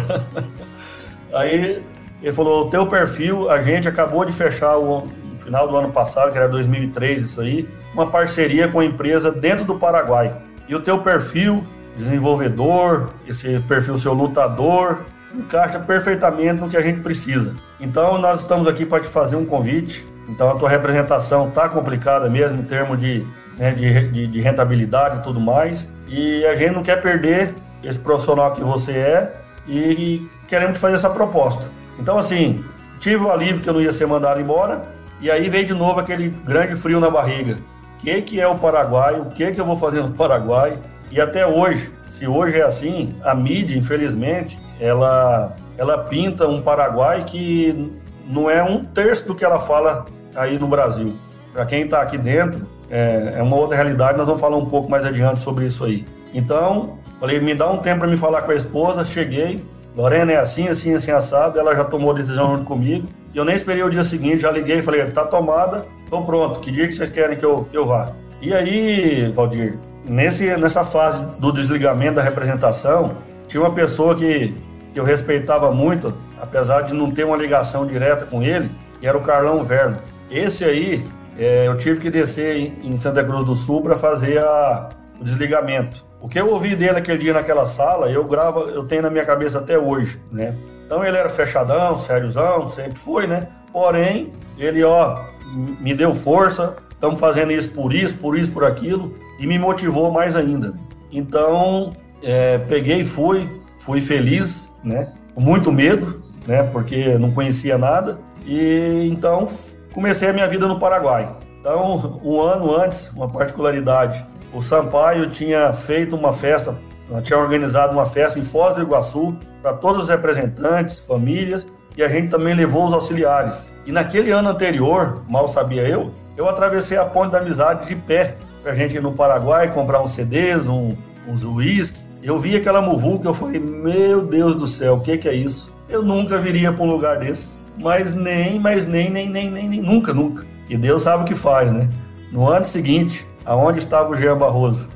[1.33, 1.83] aí
[2.21, 5.91] ele falou, o teu perfil, a gente acabou de fechar o, no final do ano
[5.91, 10.35] passado, que era 2003 isso aí, uma parceria com a empresa dentro do Paraguai.
[10.67, 11.63] E o teu perfil,
[11.97, 14.99] desenvolvedor, esse perfil seu lutador,
[15.33, 17.55] encaixa perfeitamente no que a gente precisa.
[17.79, 20.05] Então nós estamos aqui para te fazer um convite.
[20.27, 23.25] Então a tua representação está complicada mesmo em termos de,
[23.57, 25.89] né, de, de, de rentabilidade e tudo mais.
[26.07, 27.53] E a gente não quer perder
[27.83, 29.35] esse profissional que você é
[29.67, 31.69] e, e queremos te fazer essa proposta.
[31.99, 32.63] Então assim,
[32.99, 34.81] tive o alívio que eu não ia ser mandado embora,
[35.21, 37.57] e aí veio de novo aquele grande frio na barriga.
[37.95, 39.19] O que, que é o Paraguai?
[39.19, 40.77] O que, que eu vou fazer no Paraguai?
[41.15, 47.23] E até hoje, se hoje é assim, a mídia, infelizmente, ela, ela pinta um Paraguai
[47.23, 47.89] que
[48.27, 50.03] não é um terço do que ela fala
[50.35, 51.13] aí no Brasil.
[51.53, 54.91] Para quem está aqui dentro, é, é, uma outra realidade, nós vamos falar um pouco
[54.91, 56.05] mais adiante sobre isso aí.
[56.33, 59.63] Então, falei, me dá um tempo para me falar com a esposa, cheguei,
[59.95, 63.45] Lorena é assim, assim, assim, assado, ela já tomou a decisão junto comigo, e eu
[63.45, 66.85] nem esperei o dia seguinte, já liguei e falei, tá tomada, tô pronto, que dia
[66.85, 68.11] que vocês querem que eu, que eu vá?
[68.41, 74.55] E aí, Valdir, nesse, nessa fase do desligamento da representação, tinha uma pessoa que,
[74.93, 79.17] que eu respeitava muito, apesar de não ter uma ligação direta com ele, que era
[79.17, 79.97] o Carlão Verno.
[80.29, 81.05] Esse aí,
[81.37, 84.89] é, eu tive que descer em Santa Cruz do Sul para fazer a,
[85.19, 86.03] o desligamento.
[86.21, 89.25] O que eu ouvi dele aquele dia naquela sala, eu gravo, eu tenho na minha
[89.25, 90.55] cabeça até hoje, né?
[90.85, 93.47] Então ele era fechadão, sériozão, sempre foi, né?
[93.71, 95.19] Porém, ele, ó,
[95.53, 100.11] me deu força, estamos fazendo isso por isso, por isso, por aquilo, e me motivou
[100.11, 100.73] mais ainda.
[101.11, 103.47] Então, é, peguei e fui,
[103.79, 105.13] fui feliz, né?
[105.33, 106.63] Com muito medo, né?
[106.63, 108.19] Porque não conhecia nada.
[108.45, 109.47] E então
[109.93, 111.35] comecei a minha vida no Paraguai.
[111.59, 116.77] Então, um ano antes, uma particularidade, o Sampaio tinha feito uma festa,
[117.23, 121.65] tinha organizado uma festa em Foz do Iguaçu para todos os representantes, famílias,
[121.97, 123.67] e a gente também levou os auxiliares.
[123.85, 128.35] E naquele ano anterior, mal sabia eu, eu atravessei a ponte da amizade de pé
[128.61, 130.95] para a gente ir no Paraguai comprar uns CDs, um,
[131.27, 131.99] uns uísque.
[132.21, 135.71] Eu vi aquela muvuca, eu falei, meu Deus do céu, o que, que é isso?
[135.87, 139.81] Eu nunca viria para um lugar desse mas nem, mas nem, nem, nem, nem, nem,
[139.81, 140.45] nunca, nunca.
[140.69, 141.89] E Deus sabe o que faz, né?
[142.31, 144.89] No ano seguinte, aonde estava o Jean Barroso?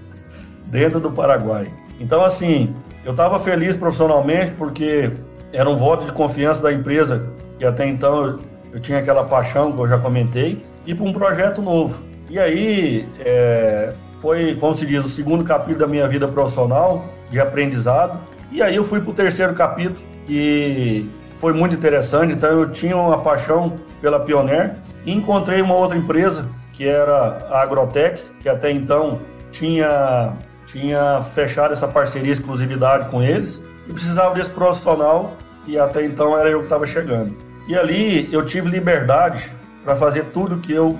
[0.66, 1.70] Dentro do Paraguai.
[2.00, 5.12] Então, assim, eu estava feliz profissionalmente porque
[5.52, 8.40] era um voto de confiança da empresa, que até então
[8.72, 12.02] eu tinha aquela paixão que eu já comentei, e para um projeto novo.
[12.28, 17.38] E aí, é, foi, como se diz, o segundo capítulo da minha vida profissional, de
[17.38, 18.18] aprendizado.
[18.50, 22.32] E aí eu fui para o terceiro capítulo, que foi muito interessante.
[22.32, 27.62] Então eu tinha uma paixão pela Pioneer e encontrei uma outra empresa que era a
[27.62, 29.20] Agrotec, que até então
[29.50, 30.32] tinha
[30.66, 35.34] tinha fechado essa parceria exclusividade com eles e precisava desse profissional
[35.66, 37.36] e até então era eu que estava chegando.
[37.68, 39.52] E ali eu tive liberdade
[39.84, 40.98] para fazer tudo que eu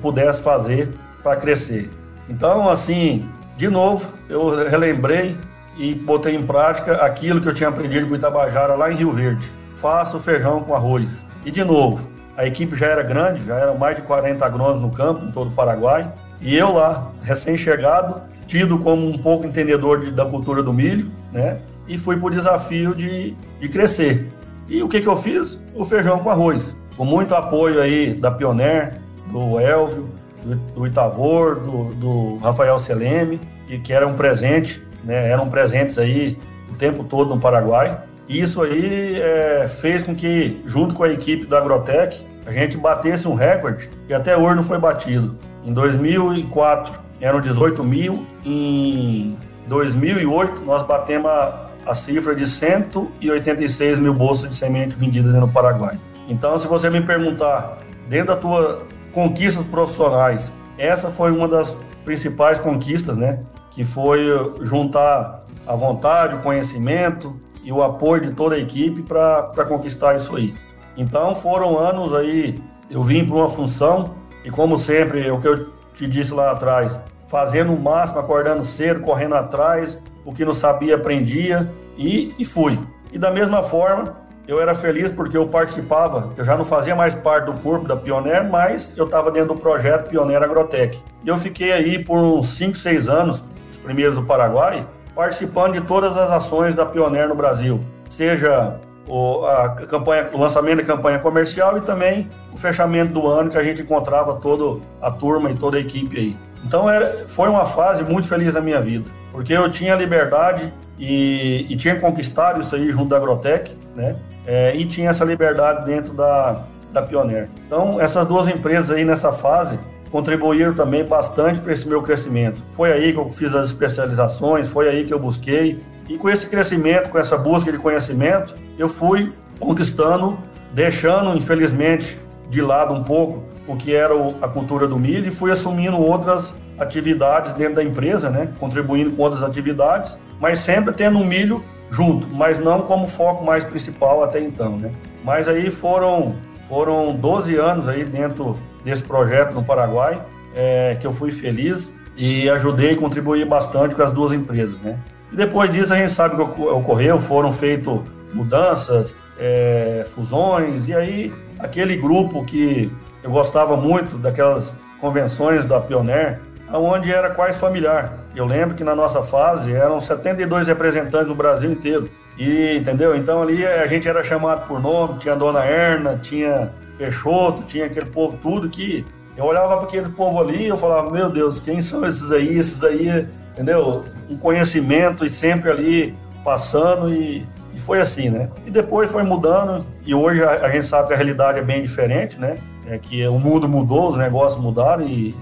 [0.00, 0.90] pudesse fazer
[1.22, 1.90] para crescer.
[2.28, 5.36] Então, assim, de novo, eu relembrei
[5.78, 9.56] e botei em prática aquilo que eu tinha aprendido com Itabajara lá em Rio Verde
[9.76, 11.22] faço feijão com arroz.
[11.44, 14.90] E de novo, a equipe já era grande, já eram mais de 40 agrônomos no
[14.90, 16.12] campo, em todo o Paraguai.
[16.40, 21.58] E eu lá, recém-chegado, tido como um pouco entendedor de, da cultura do milho, né?
[21.86, 24.28] E fui o desafio de, de crescer.
[24.68, 25.58] E o que, que eu fiz?
[25.74, 26.76] O feijão com arroz.
[26.96, 28.94] Com muito apoio aí da Pioneer,
[29.30, 30.08] do Elvio,
[30.42, 35.28] do, do Itavor, do, do Rafael Seleme, e que era um presente, né?
[35.30, 36.38] Eram presentes aí
[36.70, 37.98] o tempo todo no Paraguai.
[38.28, 42.76] E isso aí é, fez com que, junto com a equipe da Agrotec, a gente
[42.76, 45.36] batesse um recorde que até hoje não foi batido.
[45.64, 54.14] Em 2004 eram 18 mil, em 2008 nós batemos a, a cifra de 186 mil
[54.14, 55.98] bolsas de semente vendidas no Paraguai.
[56.28, 62.60] Então, se você me perguntar, dentro da tua conquistas profissionais, essa foi uma das principais
[62.60, 63.40] conquistas, né?
[63.70, 64.26] Que foi
[64.60, 67.34] juntar a vontade, o conhecimento,
[67.66, 70.54] e o apoio de toda a equipe para conquistar isso aí.
[70.96, 72.54] Então foram anos aí,
[72.88, 76.98] eu vim para uma função e como sempre, o que eu te disse lá atrás,
[77.26, 82.78] fazendo o máximo, acordando cedo, correndo atrás, o que não sabia aprendia e, e fui.
[83.12, 84.14] E da mesma forma,
[84.46, 87.96] eu era feliz porque eu participava, eu já não fazia mais parte do corpo da
[87.96, 91.02] Pioneer, mas eu estava dentro do projeto Pioneer Agrotec.
[91.24, 95.80] E eu fiquei aí por uns 5, 6 anos, os primeiros do Paraguai, participando de
[95.80, 98.78] todas as ações da Pioneer no Brasil, seja
[99.08, 103.58] o, a campanha, o lançamento da campanha comercial e também o fechamento do ano que
[103.58, 106.36] a gente encontrava toda a turma e toda a equipe aí.
[106.64, 111.66] Então era, foi uma fase muito feliz na minha vida, porque eu tinha liberdade e,
[111.68, 114.16] e tinha conquistado isso aí junto da Agrotec, né?
[114.46, 117.48] É, e tinha essa liberdade dentro da, da Pioneer.
[117.66, 119.78] Então essas duas empresas aí nessa fase
[120.10, 122.62] contribuíram também bastante para esse meu crescimento.
[122.70, 125.80] Foi aí que eu fiz as especializações, foi aí que eu busquei.
[126.08, 130.38] E com esse crescimento, com essa busca de conhecimento, eu fui conquistando,
[130.72, 132.18] deixando, infelizmente,
[132.48, 136.54] de lado um pouco o que era a cultura do milho e fui assumindo outras
[136.78, 138.48] atividades dentro da empresa, né?
[138.58, 143.64] contribuindo com outras atividades, mas sempre tendo um milho junto, mas não como foco mais
[143.64, 144.76] principal até então.
[144.76, 144.92] Né?
[145.24, 146.36] Mas aí foram,
[146.68, 150.20] foram 12 anos aí dentro desse projeto no Paraguai,
[150.54, 154.98] é, que eu fui feliz e ajudei e contribuí bastante com as duas empresas, né?
[155.30, 157.98] E depois disso a gente sabe o que ocorreu, foram feitas
[158.32, 162.90] mudanças, é, fusões, e aí aquele grupo que
[163.22, 166.40] eu gostava muito daquelas convenções da Pioneer,
[166.72, 168.12] onde era quase familiar.
[168.34, 172.08] Eu lembro que na nossa fase eram 72 representantes do Brasil inteiro.
[172.38, 173.16] E, entendeu?
[173.16, 178.06] Então ali a gente era chamado por nome, tinha Dona Erna, tinha Peixoto, tinha aquele
[178.06, 179.06] povo tudo que
[179.36, 182.58] eu olhava para aquele povo ali e eu falava, meu Deus, quem são esses aí?
[182.58, 184.04] Esses aí, entendeu?
[184.28, 186.14] Um conhecimento e sempre ali
[186.44, 188.48] passando e, e foi assim, né?
[188.66, 191.82] E depois foi mudando e hoje a, a, gente sabe que a realidade é bem
[191.82, 192.58] diferente, né?
[192.86, 195.34] É que o mundo mudou, os negócios mudaram e,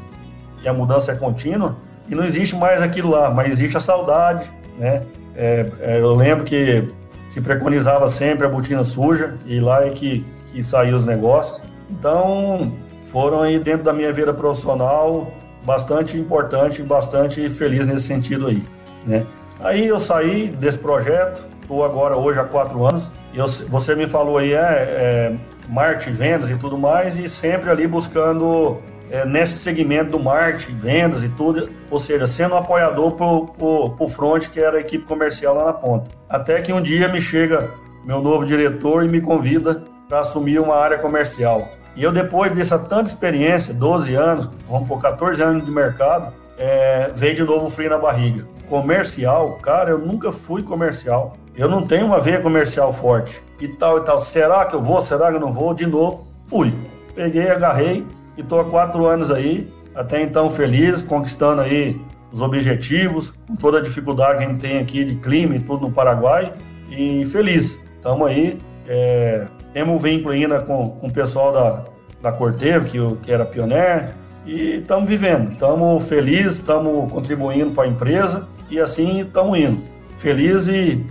[0.65, 1.77] e a mudança é contínua
[2.09, 5.03] e não existe mais aquilo lá, mas existe a saudade, né?
[5.37, 6.87] É, é, eu lembro que
[7.29, 11.61] se preconizava sempre a botina suja e lá é que, que saiu os negócios.
[11.91, 12.73] Então,
[13.07, 15.33] foram aí dentro da minha vida profissional
[15.65, 18.63] bastante importante bastante feliz nesse sentido aí,
[19.07, 19.25] né?
[19.61, 24.07] Aí eu saí desse projeto, estou agora hoje há quatro anos, e eu, você me
[24.07, 25.37] falou aí, é, é
[25.69, 28.79] marketing, vendas e tudo mais, e sempre ali buscando
[29.15, 33.91] é, nesse segmento do marketing, vendas e tudo, ou seja, sendo um apoiador pro, pro,
[33.91, 36.11] pro front, que era a equipe comercial lá na ponta.
[36.29, 37.71] Até que um dia me chega
[38.05, 41.69] meu novo diretor e me convida para assumir uma área comercial.
[41.95, 47.13] E eu, depois dessa tanta experiência, 12 anos, vamos por 14 anos de mercado, é,
[47.15, 48.45] veio de novo frio na barriga.
[48.69, 51.35] Comercial, cara, eu nunca fui comercial.
[51.55, 53.41] Eu não tenho uma veia comercial forte.
[53.61, 54.19] E tal e tal.
[54.19, 55.01] Será que eu vou?
[55.01, 55.73] Será que eu não vou?
[55.73, 56.75] De novo, fui.
[57.15, 58.05] Peguei, agarrei,
[58.37, 62.01] e estou há quatro anos aí, até então feliz, conquistando aí
[62.33, 65.87] os objetivos, com toda a dificuldade que a gente tem aqui de clima e tudo
[65.87, 66.53] no Paraguai,
[66.91, 67.81] e feliz.
[67.97, 68.59] Estamos aí,
[68.89, 71.85] é, temos um vínculo ainda com, com o pessoal da,
[72.21, 74.09] da Corteiro, que, que era pioneiro,
[74.45, 79.83] e estamos vivendo, estamos felizes, estamos contribuindo para a empresa, e assim estamos indo.
[80.19, 81.05] Feliz e,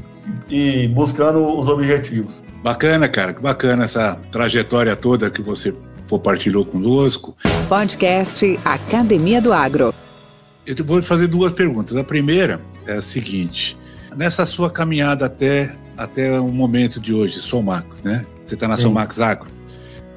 [0.50, 2.44] e buscando os objetivos.
[2.62, 5.74] Bacana, cara, que bacana essa trajetória toda que você
[6.14, 7.36] compartilhou conosco.
[7.68, 9.92] Podcast Academia do Agro.
[10.64, 11.98] Eu vou fazer duas perguntas.
[11.98, 13.76] A primeira é a seguinte:
[14.16, 18.26] nessa sua caminhada até, até o momento de hoje, Somax, né?
[18.46, 18.84] Você está na Sim.
[18.84, 19.48] Somax Agro.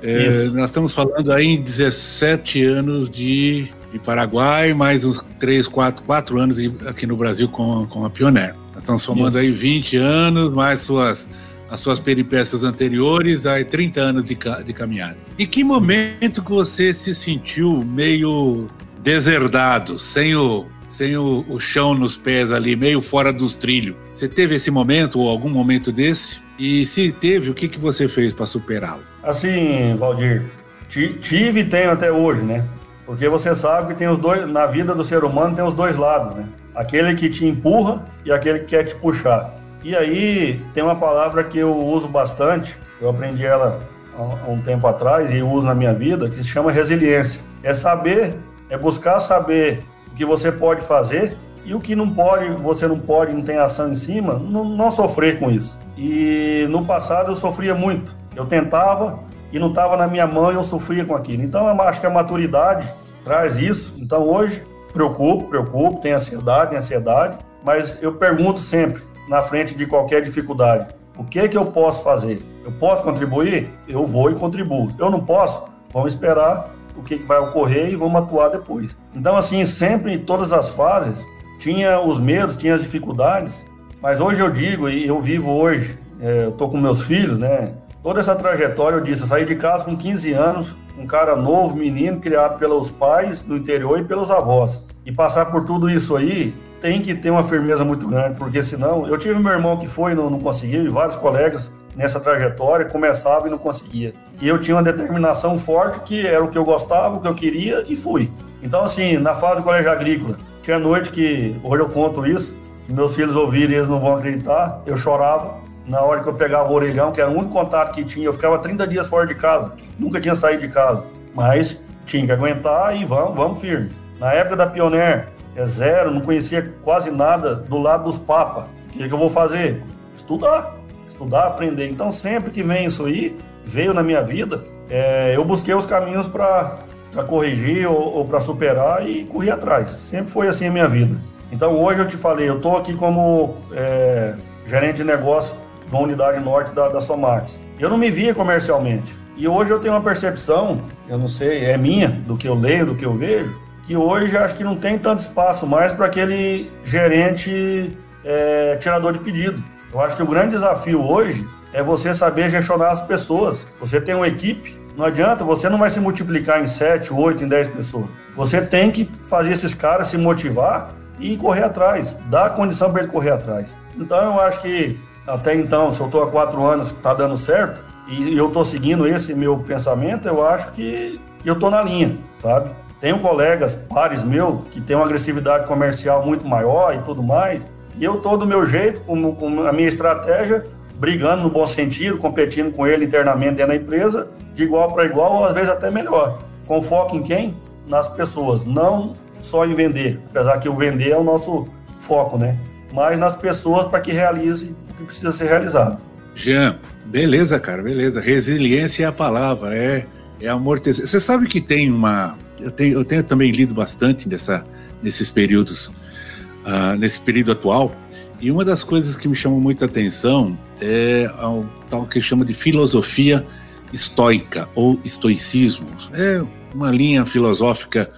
[0.03, 6.05] É, nós estamos falando aí em 17 anos de, de Paraguai, mais uns 3, 4,
[6.05, 8.55] 4 anos aqui no Brasil com, com a Pioneer.
[8.74, 9.38] Nós estamos somando Isso.
[9.38, 11.26] aí 20 anos, mais suas
[11.71, 15.17] as suas peripécias anteriores, aí 30 anos de, de caminhada.
[15.39, 18.69] Em que momento que você se sentiu meio
[19.03, 23.97] deserdado, sem o, sem o, o chão nos pés ali, meio fora dos trilhos?
[24.14, 26.39] Você teve esse momento ou algum momento desse?
[26.59, 29.03] E se teve, o que, que você fez para superá-lo?
[29.23, 30.45] Assim, Valdir,
[30.89, 32.64] tive e tenho até hoje, né?
[33.05, 35.97] Porque você sabe que tem os dois, na vida do ser humano tem os dois
[35.97, 36.45] lados, né?
[36.75, 39.55] Aquele que te empurra e aquele que quer te puxar.
[39.87, 43.78] E aí tem uma palavra que eu uso bastante, eu aprendi ela
[44.18, 47.41] há um tempo atrás e uso na minha vida, que se chama resiliência.
[47.62, 48.37] É saber,
[48.68, 52.99] é buscar saber o que você pode fazer e o que não pode, você não
[52.99, 55.78] pode, não tem ação em cima, não, não sofrer com isso.
[55.97, 58.12] E no passado eu sofria muito.
[58.34, 59.20] Eu tentava
[59.53, 61.45] e não estava na minha mão e eu sofria com aquilo.
[61.45, 63.95] Então eu acho que a maturidade traz isso.
[63.99, 69.87] Então hoje preocupo, preocupo, tem ansiedade, tem ansiedade, mas eu pergunto sempre: na frente de
[69.87, 70.95] qualquer dificuldade.
[71.18, 72.43] O que é que eu posso fazer?
[72.64, 73.70] Eu posso contribuir?
[73.89, 74.89] Eu vou e contribuo.
[74.99, 75.64] Eu não posso?
[75.93, 78.97] Vamos esperar o que vai ocorrer e vamos atuar depois.
[79.14, 81.24] Então, assim, sempre em todas as fases,
[81.59, 83.64] tinha os medos, tinha as dificuldades,
[84.01, 87.74] mas hoje eu digo, e eu vivo hoje, é, eu com meus filhos, né?
[88.03, 91.77] Toda essa trajetória, eu disse, eu saí de casa com 15 anos, um cara novo,
[91.77, 94.87] menino, criado pelos pais do interior e pelos avós.
[95.05, 99.07] E passar por tudo isso aí, tem que ter uma firmeza muito grande, porque senão.
[99.07, 102.87] Eu tive meu irmão que foi e não, não conseguiu, e vários colegas nessa trajetória
[102.87, 104.14] começavam e não conseguia.
[104.41, 107.35] E eu tinha uma determinação forte que era o que eu gostava, o que eu
[107.35, 108.31] queria e fui.
[108.62, 112.55] Então, assim, na fase do colégio agrícola, tinha noite que, hoje eu conto isso,
[112.89, 115.64] meus filhos ouvirem eles não vão acreditar, eu chorava.
[115.87, 118.33] Na hora que eu pegava o orelhão, que era o único contato que tinha, eu
[118.33, 121.05] ficava 30 dias fora de casa, nunca tinha saído de casa.
[121.33, 123.91] Mas tinha que aguentar e vamos, vamos firme.
[124.18, 125.27] Na época da Pioneer,
[125.57, 128.65] é zero, não conhecia quase nada do lado dos papas.
[128.89, 129.83] O que, que eu vou fazer?
[130.15, 130.77] Estudar.
[131.09, 131.89] Estudar, aprender.
[131.89, 136.29] Então, sempre que vem isso aí, veio na minha vida, é, eu busquei os caminhos
[136.29, 136.79] para
[137.27, 139.91] corrigir ou, ou para superar e corri atrás.
[139.91, 141.19] Sempre foi assim a minha vida.
[141.51, 144.35] Então, hoje eu te falei, eu estou aqui como é,
[144.67, 145.57] gerente de negócio
[145.91, 147.59] na unidade norte da, da Somax.
[147.79, 149.17] Eu não me via comercialmente.
[149.37, 152.87] E hoje eu tenho uma percepção, eu não sei, é minha, do que eu leio,
[152.87, 156.70] do que eu vejo, que hoje acho que não tem tanto espaço mais para aquele
[156.84, 159.62] gerente é, tirador de pedido.
[159.93, 163.64] Eu acho que o grande desafio hoje é você saber gestionar as pessoas.
[163.78, 167.49] Você tem uma equipe, não adianta, você não vai se multiplicar em 7, 8, em
[167.49, 168.07] 10 pessoas.
[168.34, 170.89] Você tem que fazer esses caras se motivar
[171.20, 173.68] e correr atrás, dar condição para ele correr atrás.
[173.97, 177.82] Então eu acho que até então, se eu estou há quatro anos, está dando certo,
[178.09, 182.70] e eu estou seguindo esse meu pensamento, eu acho que eu estou na linha, sabe?
[183.07, 187.65] Tenho colegas, pares meu, que tem uma agressividade comercial muito maior e tudo mais,
[187.97, 190.65] e eu estou do meu jeito, com, com a minha estratégia,
[190.97, 194.27] brigando no bom sentido, competindo com ele internamente dentro da empresa,
[194.57, 196.43] de igual para igual, ou às vezes até melhor.
[196.67, 197.55] Com foco em quem?
[197.87, 201.65] Nas pessoas, não só em vender, apesar que o vender é o nosso
[202.01, 202.59] foco, né?
[202.93, 206.03] Mas nas pessoas para que realize o que precisa ser realizado.
[206.35, 208.21] Jean, beleza, cara, beleza.
[208.21, 210.05] Resiliência é a palavra, é,
[210.41, 211.07] é amortecer.
[211.07, 212.37] Você sabe que tem uma.
[212.61, 214.65] Eu tenho, eu tenho também lido bastante dessa,
[215.03, 217.95] nesses períodos, uh, nesse período atual,
[218.41, 222.53] e uma das coisas que me chamou muita atenção é o tal que chama de
[222.53, 223.47] filosofia
[223.93, 225.87] estoica ou estoicismo.
[226.13, 226.43] É
[226.75, 228.11] uma linha filosófica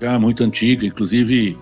[0.00, 1.58] já muito antiga, inclusive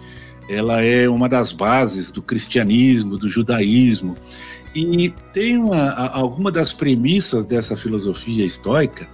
[0.49, 4.17] ela é uma das bases do cristianismo, do judaísmo.
[4.75, 9.09] E tem uma, alguma das premissas dessa filosofia estoica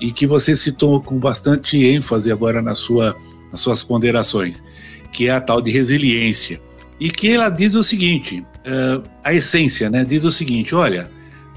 [0.00, 3.16] e que você citou com bastante ênfase agora na sua,
[3.50, 4.62] nas suas ponderações,
[5.12, 6.60] que é a tal de resiliência.
[6.98, 10.04] E que ela diz o seguinte: uh, a essência, né?
[10.04, 11.10] Diz o seguinte: olha,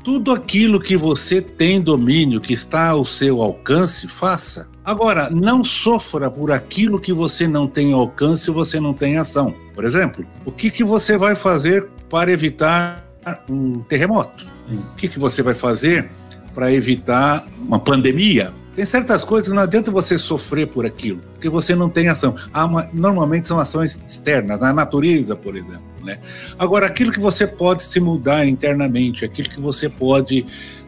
[0.03, 4.67] tudo aquilo que você tem domínio, que está ao seu alcance, faça.
[4.83, 9.55] Agora, não sofra por aquilo que você não tem alcance ou você não tem ação.
[9.73, 13.05] Por exemplo, o que, que você vai fazer para evitar
[13.49, 14.45] um terremoto?
[14.69, 16.11] O que, que você vai fazer
[16.53, 18.53] para evitar uma pandemia?
[18.75, 22.35] Tem certas coisas que não adianta você sofrer por aquilo, porque você não tem ação.
[22.53, 25.83] Uma, normalmente são ações externas, na natureza, por exemplo.
[26.03, 26.17] Né?
[26.57, 30.45] Agora, aquilo que você pode se mudar internamente, aquilo que você pode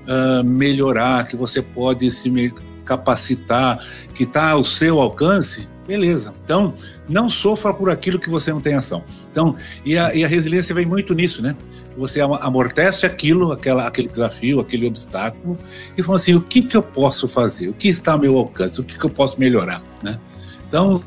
[0.07, 2.53] uh, melhorar, que você pode se
[2.83, 3.79] capacitar,
[4.13, 6.33] que está ao seu alcance, beleza.
[6.43, 6.73] Então,
[7.07, 9.03] não sofra por aquilo que você não tem ação.
[9.31, 9.55] Então,
[9.85, 11.55] e a, e a resiliência vem muito nisso, né?
[11.97, 15.57] Você amortece aquilo, aquela, aquele desafio, aquele obstáculo,
[15.97, 17.69] e fala assim: o que, que eu posso fazer?
[17.69, 18.81] O que está ao meu alcance?
[18.81, 19.81] O que, que eu posso melhorar?
[20.03, 20.19] Né?
[20.67, 21.01] Então,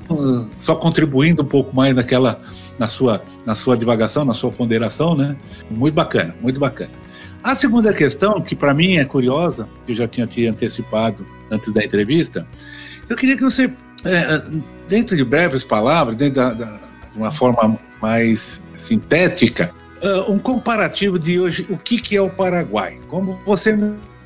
[0.56, 2.40] só contribuindo um pouco mais naquela,
[2.78, 5.36] na sua, na sua divagação, na sua ponderação, né?
[5.70, 6.90] Muito bacana, muito bacana.
[7.42, 11.84] A segunda questão, que para mim é curiosa, eu já tinha te antecipado antes da
[11.84, 12.46] entrevista,
[13.08, 13.70] eu queria que você,
[14.04, 14.42] é,
[14.88, 16.64] dentro de breves palavras, dentro de
[17.16, 19.72] uma forma mais sintética,
[20.02, 22.98] uh, um comparativo de hoje, o que, que é o Paraguai.
[23.08, 23.72] Como você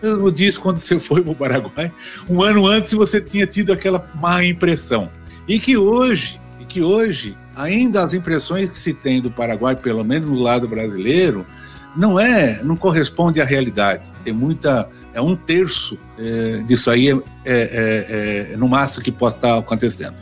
[0.02, 1.92] mesmo disse quando você foi para o Paraguai,
[2.28, 5.08] um ano antes você tinha tido aquela má impressão.
[5.46, 10.04] E que hoje, e que hoje, ainda as impressões que se tem do Paraguai, pelo
[10.04, 11.46] menos no lado brasileiro,
[11.94, 14.10] não é, não corresponde à realidade.
[14.24, 17.14] Tem muita, é um terço é, disso aí é,
[17.44, 20.14] é, é, no máximo que pode estar acontecendo.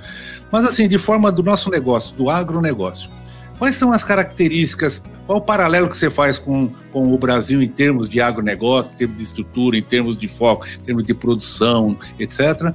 [0.50, 3.08] Mas assim, de forma do nosso negócio, do agronegócio,
[3.60, 5.00] quais são as características
[5.30, 8.96] qual o paralelo que você faz com, com o Brasil em termos de agronegócio, em
[8.96, 12.74] termos de estrutura, em termos de foco, em termos de produção, etc.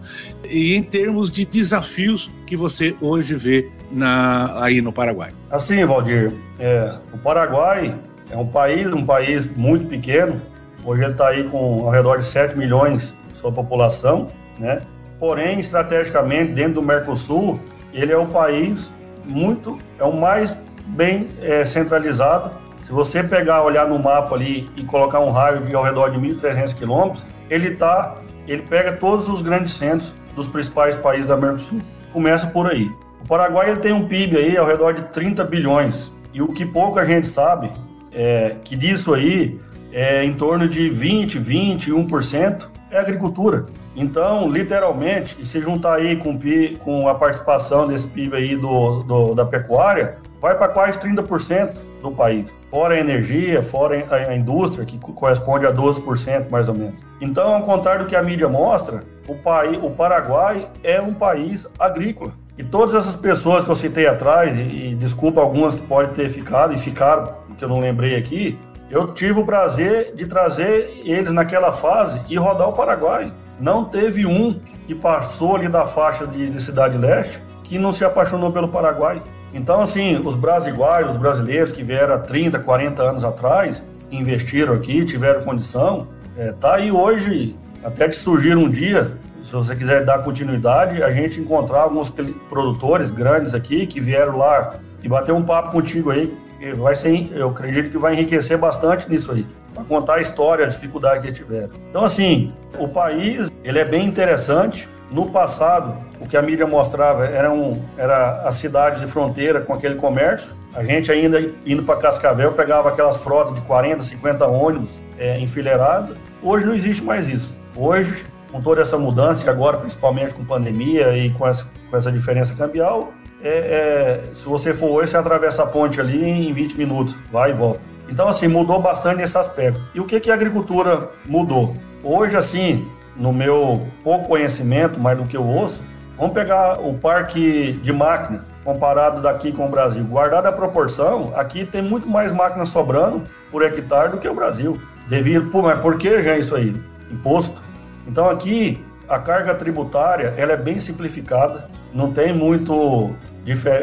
[0.50, 5.34] E em termos de desafios que você hoje vê na, aí no Paraguai?
[5.52, 7.94] Assim, Valdir, é, o Paraguai
[8.30, 10.42] é um país, um país muito pequeno.
[10.86, 14.28] Hoje ele está aí com ao redor de 7 milhões de sua população,
[14.58, 14.82] né?
[15.20, 17.60] Porém, estrategicamente, dentro do Mercosul,
[17.94, 18.90] ele é o país
[19.26, 20.56] muito, é o mais
[20.86, 22.58] bem é, centralizado.
[22.84, 26.18] Se você pegar, olhar no mapa ali e colocar um raio de ao redor de
[26.18, 28.18] 1.300 quilômetros, ele tá,
[28.48, 31.82] ele pega todos os grandes centros dos principais países da América do Sul.
[32.14, 32.90] Começa por aí.
[33.24, 36.12] O Paraguai ele tem um PIB aí ao redor de 30 bilhões.
[36.32, 37.72] E o que pouca gente sabe
[38.12, 39.60] é que disso aí
[39.92, 43.66] é em torno de 20, 21% é agricultura.
[43.96, 46.38] Então, literalmente, e se juntar aí com,
[46.80, 51.74] com a participação desse PIB aí do, do da pecuária, vai para quase 30%
[52.04, 52.54] do país.
[52.70, 56.94] Fora a energia, fora a indústria, que corresponde a 12% mais ou menos.
[57.20, 61.66] Então, ao contrário do que a mídia mostra, o, país, o Paraguai é um país
[61.80, 62.32] agrícola.
[62.56, 66.30] E todas essas pessoas que eu citei atrás, e, e desculpa algumas que podem ter
[66.30, 68.60] ficado e ficaram, que eu não lembrei aqui,
[68.92, 73.34] eu tive o prazer de trazer eles naquela fase e rodar o Paraguai.
[73.60, 78.06] Não teve um que passou ali da faixa de, de Cidade Leste que não se
[78.06, 79.22] apaixonou pelo Paraguai.
[79.56, 83.82] Então, assim, os brasileiros, os brasileiros que vieram há 30, 40 anos atrás,
[84.12, 89.74] investiram aqui, tiveram condição, é, tá aí hoje, até que surgir um dia, se você
[89.74, 92.14] quiser dar continuidade, a gente encontrar alguns
[92.50, 96.36] produtores grandes aqui que vieram lá e bater um papo contigo aí,
[96.78, 99.46] vai ser, eu acredito que vai enriquecer bastante nisso aí.
[99.74, 101.70] para contar a história, a dificuldade que tiveram.
[101.90, 104.88] Então, assim, o país ele é bem interessante.
[105.12, 109.96] No passado, o que a mídia mostrava eram era as cidades de fronteira com aquele
[109.96, 110.56] comércio.
[110.74, 116.18] A gente ainda indo para Cascavel pegava aquelas frotas de 40, 50 ônibus é, enfileirados.
[116.42, 117.58] Hoje não existe mais isso.
[117.76, 122.12] Hoje, com toda essa mudança, e agora principalmente com pandemia e com essa, com essa
[122.12, 126.78] diferença cambial, é, é, se você for hoje, você atravessa a ponte ali em 20
[126.78, 127.80] minutos, vai e volta.
[128.10, 129.82] Então, assim, mudou bastante nesse aspecto.
[129.94, 131.76] E o que, que a agricultura mudou?
[132.04, 135.82] Hoje, assim, no meu pouco conhecimento, mais do que eu ouço,
[136.18, 140.04] vamos pegar o parque de máquina comparado daqui com o Brasil.
[140.04, 144.80] Guardada a proporção, aqui tem muito mais máquinas sobrando por hectare do que o Brasil.
[145.08, 146.74] Devido, pô, mas por que já isso aí?
[147.12, 147.62] Imposto.
[148.08, 153.16] Então aqui a carga tributária ela é bem simplificada, não tem muito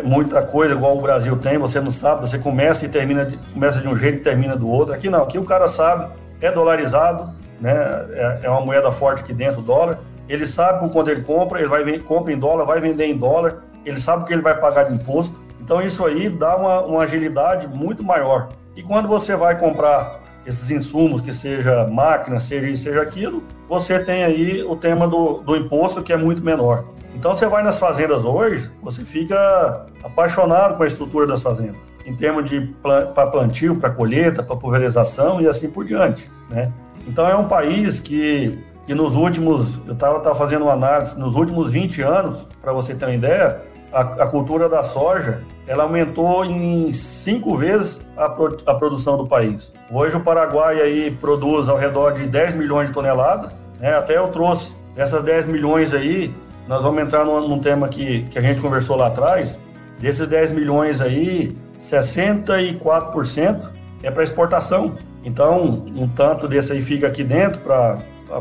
[0.03, 3.87] muita coisa igual o Brasil tem, você não sabe, você começa e termina começa de
[3.87, 4.93] um jeito e termina do outro.
[4.93, 7.73] Aqui não, aqui o cara sabe, é dolarizado, né?
[8.11, 10.01] É, é uma moeda forte aqui dentro, dólar.
[10.29, 13.63] Ele sabe por quanto ele compra, ele vai compra em dólar, vai vender em dólar,
[13.85, 15.41] ele sabe o que ele vai pagar de imposto.
[15.61, 18.49] Então isso aí dá uma, uma agilidade muito maior.
[18.75, 24.25] E quando você vai comprar esses insumos, que seja máquina, seja seja aquilo, você tem
[24.25, 26.85] aí o tema do, do imposto que é muito menor.
[27.15, 32.17] Então você vai nas fazendas hoje, você fica apaixonado com a estrutura das fazendas, em
[32.17, 36.73] termos de para plantio, para colheita, para pulverização e assim por diante, né?
[37.07, 41.71] Então é um país que, que nos últimos, eu estava fazendo uma análise, nos últimos
[41.71, 43.61] 20 anos, para você ter uma ideia,
[43.93, 49.27] a, a, cultura da soja ela aumentou em cinco vezes a, pro, a produção do
[49.27, 49.71] país.
[49.91, 53.95] Hoje o Paraguai aí produz ao redor de 10 milhões de toneladas, né?
[53.95, 56.35] até eu trouxe essas 10 milhões aí,
[56.67, 59.59] nós vamos entrar num, num tema que, que a gente conversou lá atrás,
[60.01, 63.69] desses 10 milhões aí, 64%
[64.03, 64.95] é para exportação.
[65.25, 67.99] Então, um tanto desse aí fica aqui dentro para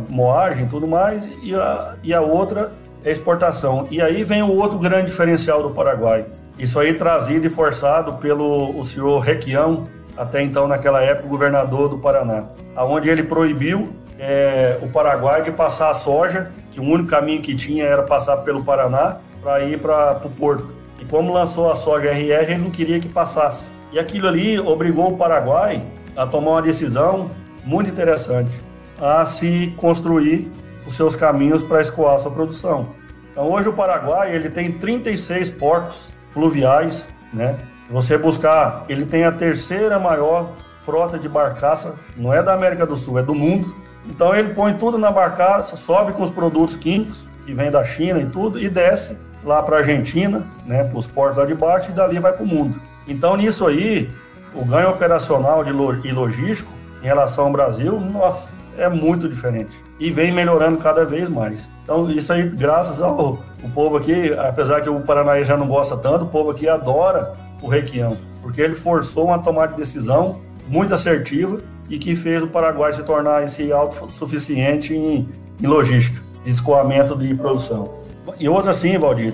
[0.10, 2.72] moagem e tudo mais, e a, e a outra
[3.04, 3.88] é exportação.
[3.92, 6.26] E aí vem o outro grande diferencial do Paraguai.
[6.58, 9.84] Isso aí trazido e forçado pelo o senhor Requião,
[10.16, 15.90] até então naquela época governador do Paraná, aonde ele proibiu é, o Paraguai de passar
[15.90, 20.22] a soja, que o único caminho que tinha era passar pelo Paraná para ir para
[20.24, 20.72] o porto.
[21.00, 23.72] E como lançou a soja RR, ele não queria que passasse.
[23.92, 25.82] E aquilo ali obrigou o Paraguai
[26.16, 27.32] a tomar uma decisão
[27.64, 28.52] muito interessante,
[29.00, 30.52] a se construir
[30.86, 32.90] os seus caminhos para escoar sua produção.
[33.32, 37.58] Então hoje o Paraguai ele tem 36 portos fluviais, né?
[37.90, 40.52] Você buscar, ele tem a terceira maior
[40.82, 43.76] frota de barcaça, não é da América do Sul, é do mundo.
[44.06, 48.20] Então ele põe tudo na barcaça, sobe com os produtos químicos que vem da China
[48.20, 51.92] e tudo e desce lá para a Argentina, né, para os portos lá de baixo
[51.92, 52.80] e dali vai para o mundo.
[53.08, 54.10] Então nisso aí,
[54.54, 55.72] o ganho operacional de
[56.08, 56.72] e logístico
[57.02, 61.70] em relação ao Brasil, nossa, é muito diferente e vem melhorando cada vez mais.
[61.84, 65.96] Então, isso aí, graças ao o povo aqui, apesar que o Paranaí já não gosta
[65.96, 70.94] tanto, o povo aqui adora o Requião, porque ele forçou uma tomada de decisão muito
[70.94, 75.30] assertiva e que fez o Paraguai se tornar esse autossuficiente em,
[75.62, 77.94] em logística, de escoamento de produção.
[78.40, 79.34] E outra sim, Valdir,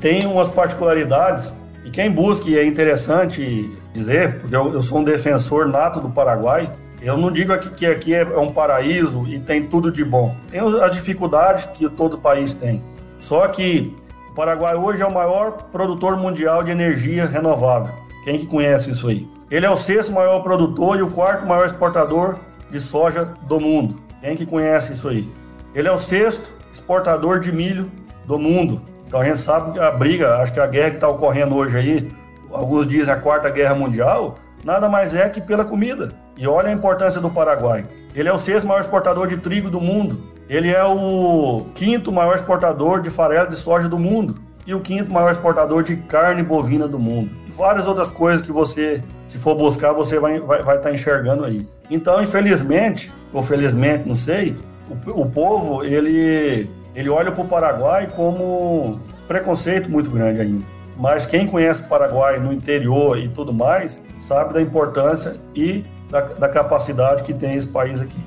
[0.00, 1.52] tem umas particularidades
[1.84, 6.10] e quem busca, e é interessante dizer, porque eu, eu sou um defensor nato do
[6.10, 6.70] Paraguai,
[7.02, 10.36] eu não digo aqui que aqui é um paraíso e tem tudo de bom.
[10.50, 12.82] Tem as dificuldades que todo país tem.
[13.20, 13.94] Só que
[14.30, 17.94] o Paraguai hoje é o maior produtor mundial de energia renovável.
[18.24, 19.26] Quem que conhece isso aí?
[19.50, 22.36] Ele é o sexto maior produtor e o quarto maior exportador
[22.70, 23.96] de soja do mundo.
[24.20, 25.26] Quem que conhece isso aí?
[25.74, 27.90] Ele é o sexto exportador de milho
[28.26, 28.82] do mundo.
[29.10, 31.76] Então a gente sabe que a briga, acho que a guerra que está ocorrendo hoje
[31.76, 32.08] aí,
[32.52, 36.12] alguns dizem a quarta guerra mundial, nada mais é que pela comida.
[36.38, 37.84] E olha a importância do Paraguai.
[38.14, 40.30] Ele é o sexto maior exportador de trigo do mundo.
[40.48, 44.36] Ele é o quinto maior exportador de farelo de soja do mundo.
[44.64, 47.32] E o quinto maior exportador de carne bovina do mundo.
[47.48, 50.92] E várias outras coisas que você, se for buscar, você vai estar vai, vai tá
[50.92, 51.66] enxergando aí.
[51.90, 54.56] Então, infelizmente, ou felizmente, não sei,
[54.88, 60.64] o, o povo, ele, ele olha para o Paraguai como preconceito muito grande ainda.
[60.96, 66.20] Mas quem conhece o Paraguai no interior e tudo mais, sabe da importância e da,
[66.20, 68.18] da capacidade que tem esse país aqui.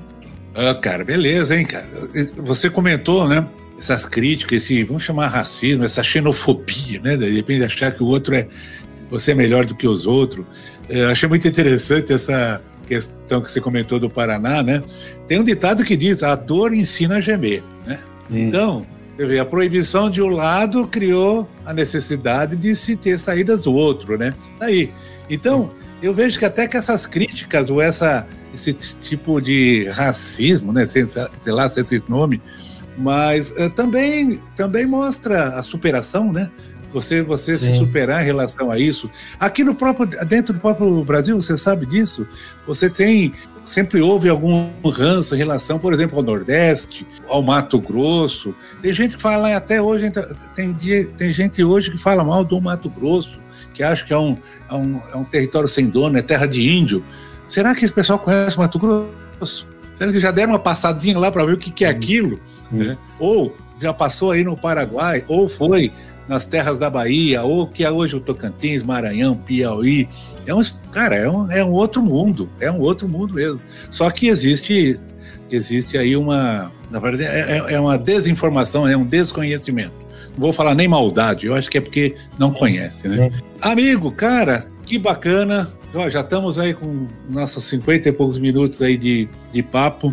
[0.54, 1.86] Ah, cara, beleza, hein, cara.
[2.38, 3.46] Você comentou, né?
[3.78, 7.16] Essas críticas, esse, vamos chamar racismo, essa xenofobia, né?
[7.16, 8.48] De repente achar que o outro é
[9.10, 10.44] você é melhor do que os outros.
[10.88, 14.82] Eu achei muito interessante essa questão que você comentou do Paraná, né?
[15.26, 17.98] Tem um ditado que diz: a dor ensina a gemer, né?
[18.30, 23.72] Então, vê, a proibição de um lado criou a necessidade de se ter saídas do
[23.72, 24.34] outro, né?
[24.58, 24.90] Tá aí.
[25.28, 25.70] Então,
[26.02, 30.86] eu vejo que até que essas críticas ou essa, esse tipo de racismo, né?
[30.86, 32.42] Sei, sei lá se é esse nome,
[32.96, 36.50] mas uh, também, também mostra a superação, né?
[36.92, 39.10] Você, você se superar em relação a isso.
[39.40, 42.24] Aqui no próprio, dentro do próprio Brasil, você sabe disso.
[42.68, 43.32] Você tem
[43.64, 48.54] sempre houve algum ranço em relação, por exemplo, ao Nordeste, ao Mato Grosso.
[48.82, 50.10] Tem gente que fala até hoje,
[50.54, 53.38] tem, dia, tem gente hoje que fala mal do Mato Grosso,
[53.72, 54.36] que acha que é um,
[54.70, 57.04] é um, é um território sem dono, é terra de índio.
[57.48, 59.66] Será que esse pessoal conhece o Mato Grosso?
[59.96, 62.38] Será que já deram uma passadinha lá para ver o que, que é aquilo?
[62.70, 62.98] Né?
[63.18, 65.92] Ou já passou aí no Paraguai, ou foi
[66.28, 70.08] nas terras da Bahia, ou que é hoje o Tocantins, Maranhão, Piauí.
[70.46, 70.60] É um,
[70.90, 73.60] cara, é um, é um outro mundo, é um outro mundo mesmo.
[73.90, 74.98] Só que existe,
[75.50, 79.92] existe aí uma, na verdade, é, é, é uma desinformação, é um desconhecimento.
[80.32, 83.30] Não vou falar nem maldade, eu acho que é porque não conhece, né?
[83.60, 85.70] Amigo, cara, que bacana.
[85.94, 90.12] Ó, já estamos aí com nossos 50 e poucos minutos aí de, de papo.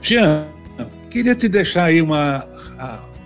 [0.00, 0.44] Jean,
[1.10, 2.46] queria te deixar aí uma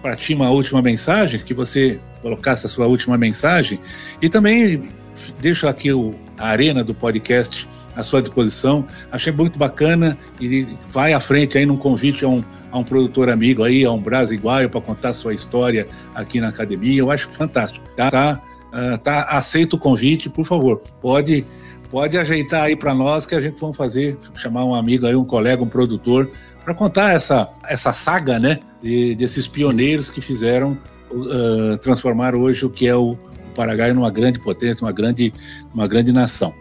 [0.02, 3.80] para ti uma última mensagem, que você colocasse a sua última mensagem
[4.20, 4.88] e também
[5.40, 8.86] deixo aqui o, a arena do podcast à sua disposição.
[9.10, 13.28] Achei muito bacana e vai à frente aí num convite a um, a um produtor
[13.28, 17.00] amigo aí, a um Brasiguaio, para contar sua história aqui na academia.
[17.00, 17.84] Eu acho fantástico.
[17.96, 18.42] Tá, tá,
[18.72, 20.80] uh, tá aceito o convite, por favor.
[21.00, 21.44] Pode
[21.90, 25.24] pode ajeitar aí para nós que a gente vai fazer, chamar um amigo aí, um
[25.24, 26.30] colega, um produtor,
[26.64, 30.76] para contar essa, essa saga, né, de, desses pioneiros que fizeram
[31.10, 33.16] uh, transformar hoje o que é o,
[33.54, 35.32] Paraguai numa grande potência, uma grande,
[35.74, 36.54] uma grande nação.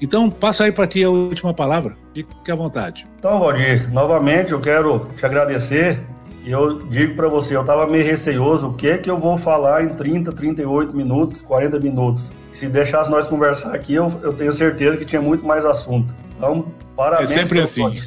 [0.00, 1.96] Então, passo aí para ti a última palavra.
[2.14, 3.06] Fique à vontade.
[3.18, 6.00] Então, Valdir, novamente eu quero te agradecer
[6.44, 9.36] e eu digo para você, eu estava meio receioso, o que é que eu vou
[9.36, 12.32] falar em 30, 38 minutos, 40 minutos?
[12.52, 16.14] Se deixasse nós conversar aqui, eu, eu tenho certeza que tinha muito mais assunto.
[16.36, 17.30] Então, parabéns.
[17.30, 18.00] É sempre assim.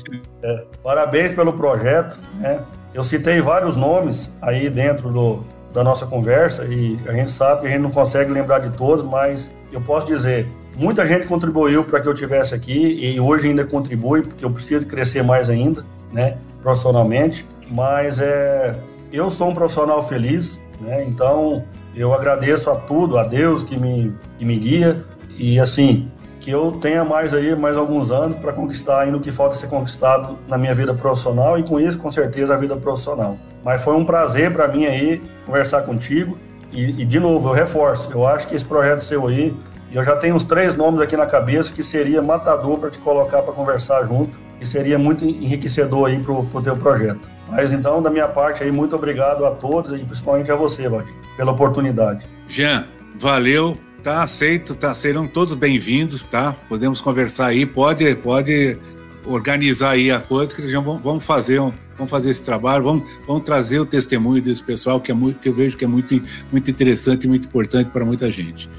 [0.44, 2.20] É, parabéns pelo projeto.
[2.38, 2.60] Né?
[2.94, 7.68] Eu citei vários nomes aí dentro do, da nossa conversa e a gente sabe que
[7.68, 12.00] a gente não consegue lembrar de todos, mas eu posso dizer, muita gente contribuiu para
[12.00, 16.38] que eu tivesse aqui e hoje ainda contribui, porque eu preciso crescer mais ainda, né,
[16.64, 18.76] profissionalmente mas é,
[19.12, 21.06] eu sou um profissional feliz, né?
[21.08, 21.64] Então
[21.96, 25.04] eu agradeço a tudo, a Deus que me, que me guia
[25.38, 26.08] e assim
[26.50, 29.68] que eu tenha mais aí mais alguns anos para conquistar ainda o que falta ser
[29.68, 33.38] conquistado na minha vida profissional e com isso com certeza a vida profissional.
[33.64, 36.40] Mas foi um prazer para mim aí conversar contigo
[36.72, 39.56] e, e, de novo eu reforço, eu acho que esse projeto seu aí
[39.92, 43.44] eu já tenho uns três nomes aqui na cabeça que seria matador para te colocar
[43.44, 47.30] para conversar junto e seria muito enriquecedor aí para o teu projeto.
[47.48, 51.14] Mas então, da minha parte aí, muito obrigado a todos e principalmente a você, Valdir,
[51.38, 52.28] pela oportunidade.
[52.48, 52.86] Jean,
[53.18, 56.56] valeu, tá aceito, tá, serão todos bem-vindos, tá?
[56.68, 58.78] Podemos conversar aí, pode, pode
[59.26, 63.44] organizar aí a coisa que já vamos fazer um, vamos fazer esse trabalho, vamos, vamos
[63.44, 66.22] trazer o testemunho desse pessoal que é muito que eu vejo que é muito
[66.52, 68.70] muito interessante e muito importante para muita gente.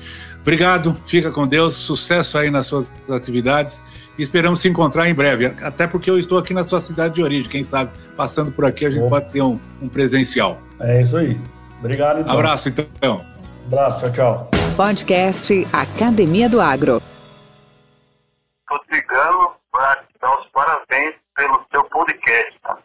[0.41, 3.83] Obrigado, fica com Deus, sucesso aí nas suas atividades
[4.18, 7.23] e esperamos se encontrar em breve, até porque eu estou aqui na sua cidade de
[7.23, 10.62] origem, quem sabe passando por aqui a gente pode ter um, um presencial.
[10.81, 11.39] É isso aí.
[11.79, 12.33] Obrigado então.
[12.33, 13.25] Abraço então.
[13.66, 14.12] Abraço, tchau,
[14.51, 14.59] tchau.
[14.77, 17.03] Podcast Academia do Agro.
[18.61, 22.59] Estou ligando para dar os parabéns pelo seu podcast.
[22.61, 22.79] Tá?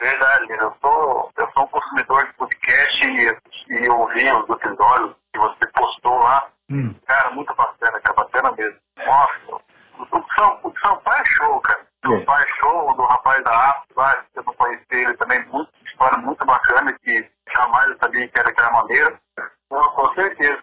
[0.00, 3.36] Verdade, eu sou, eu sou um consumidor de podcast e,
[3.70, 6.48] e ouvi os episódios que você postou lá.
[6.70, 6.94] Hum.
[7.06, 8.76] Cara, muito bacana, cara, bacana mesmo.
[9.06, 9.62] Nossa,
[9.98, 11.86] o, São, o Sampaio é show, cara.
[12.04, 16.18] O Sampaio é show, do rapaz da África, eu não conheci ele também, muito, história
[16.18, 19.20] muito bacana, que jamais eu sabia que era aquela maneira.
[19.68, 20.62] Com certeza.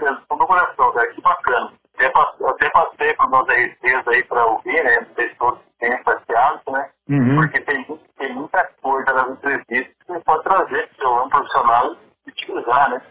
[0.00, 1.72] Mesmo, com meu coração, cara, que bacana.
[1.94, 5.00] Até passei, até passei para meus RCs aí para ouvir, né?
[5.00, 6.90] Não sei se todos têm esse né?
[7.08, 7.36] Uhum.
[7.36, 7.84] Porque tem,
[8.18, 11.96] tem muita coisa nas entrevistas que você pode trazer para o seu ano profissional
[12.26, 13.02] e utilizar, né?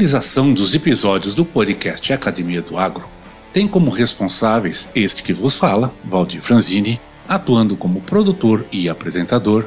[0.00, 3.06] Realização dos episódios do podcast Academia do Agro
[3.52, 6.98] tem como responsáveis este que vos fala, Valdir Franzini,
[7.28, 9.66] atuando como produtor e apresentador,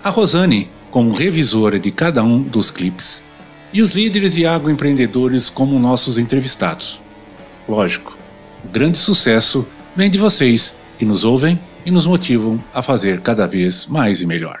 [0.00, 3.20] a Rosane como revisora de cada um dos clipes
[3.72, 7.00] e os líderes de agroempreendedores como nossos entrevistados.
[7.68, 8.16] Lógico,
[8.64, 9.66] o grande sucesso
[9.96, 14.26] vem de vocês que nos ouvem e nos motivam a fazer cada vez mais e
[14.26, 14.60] melhor.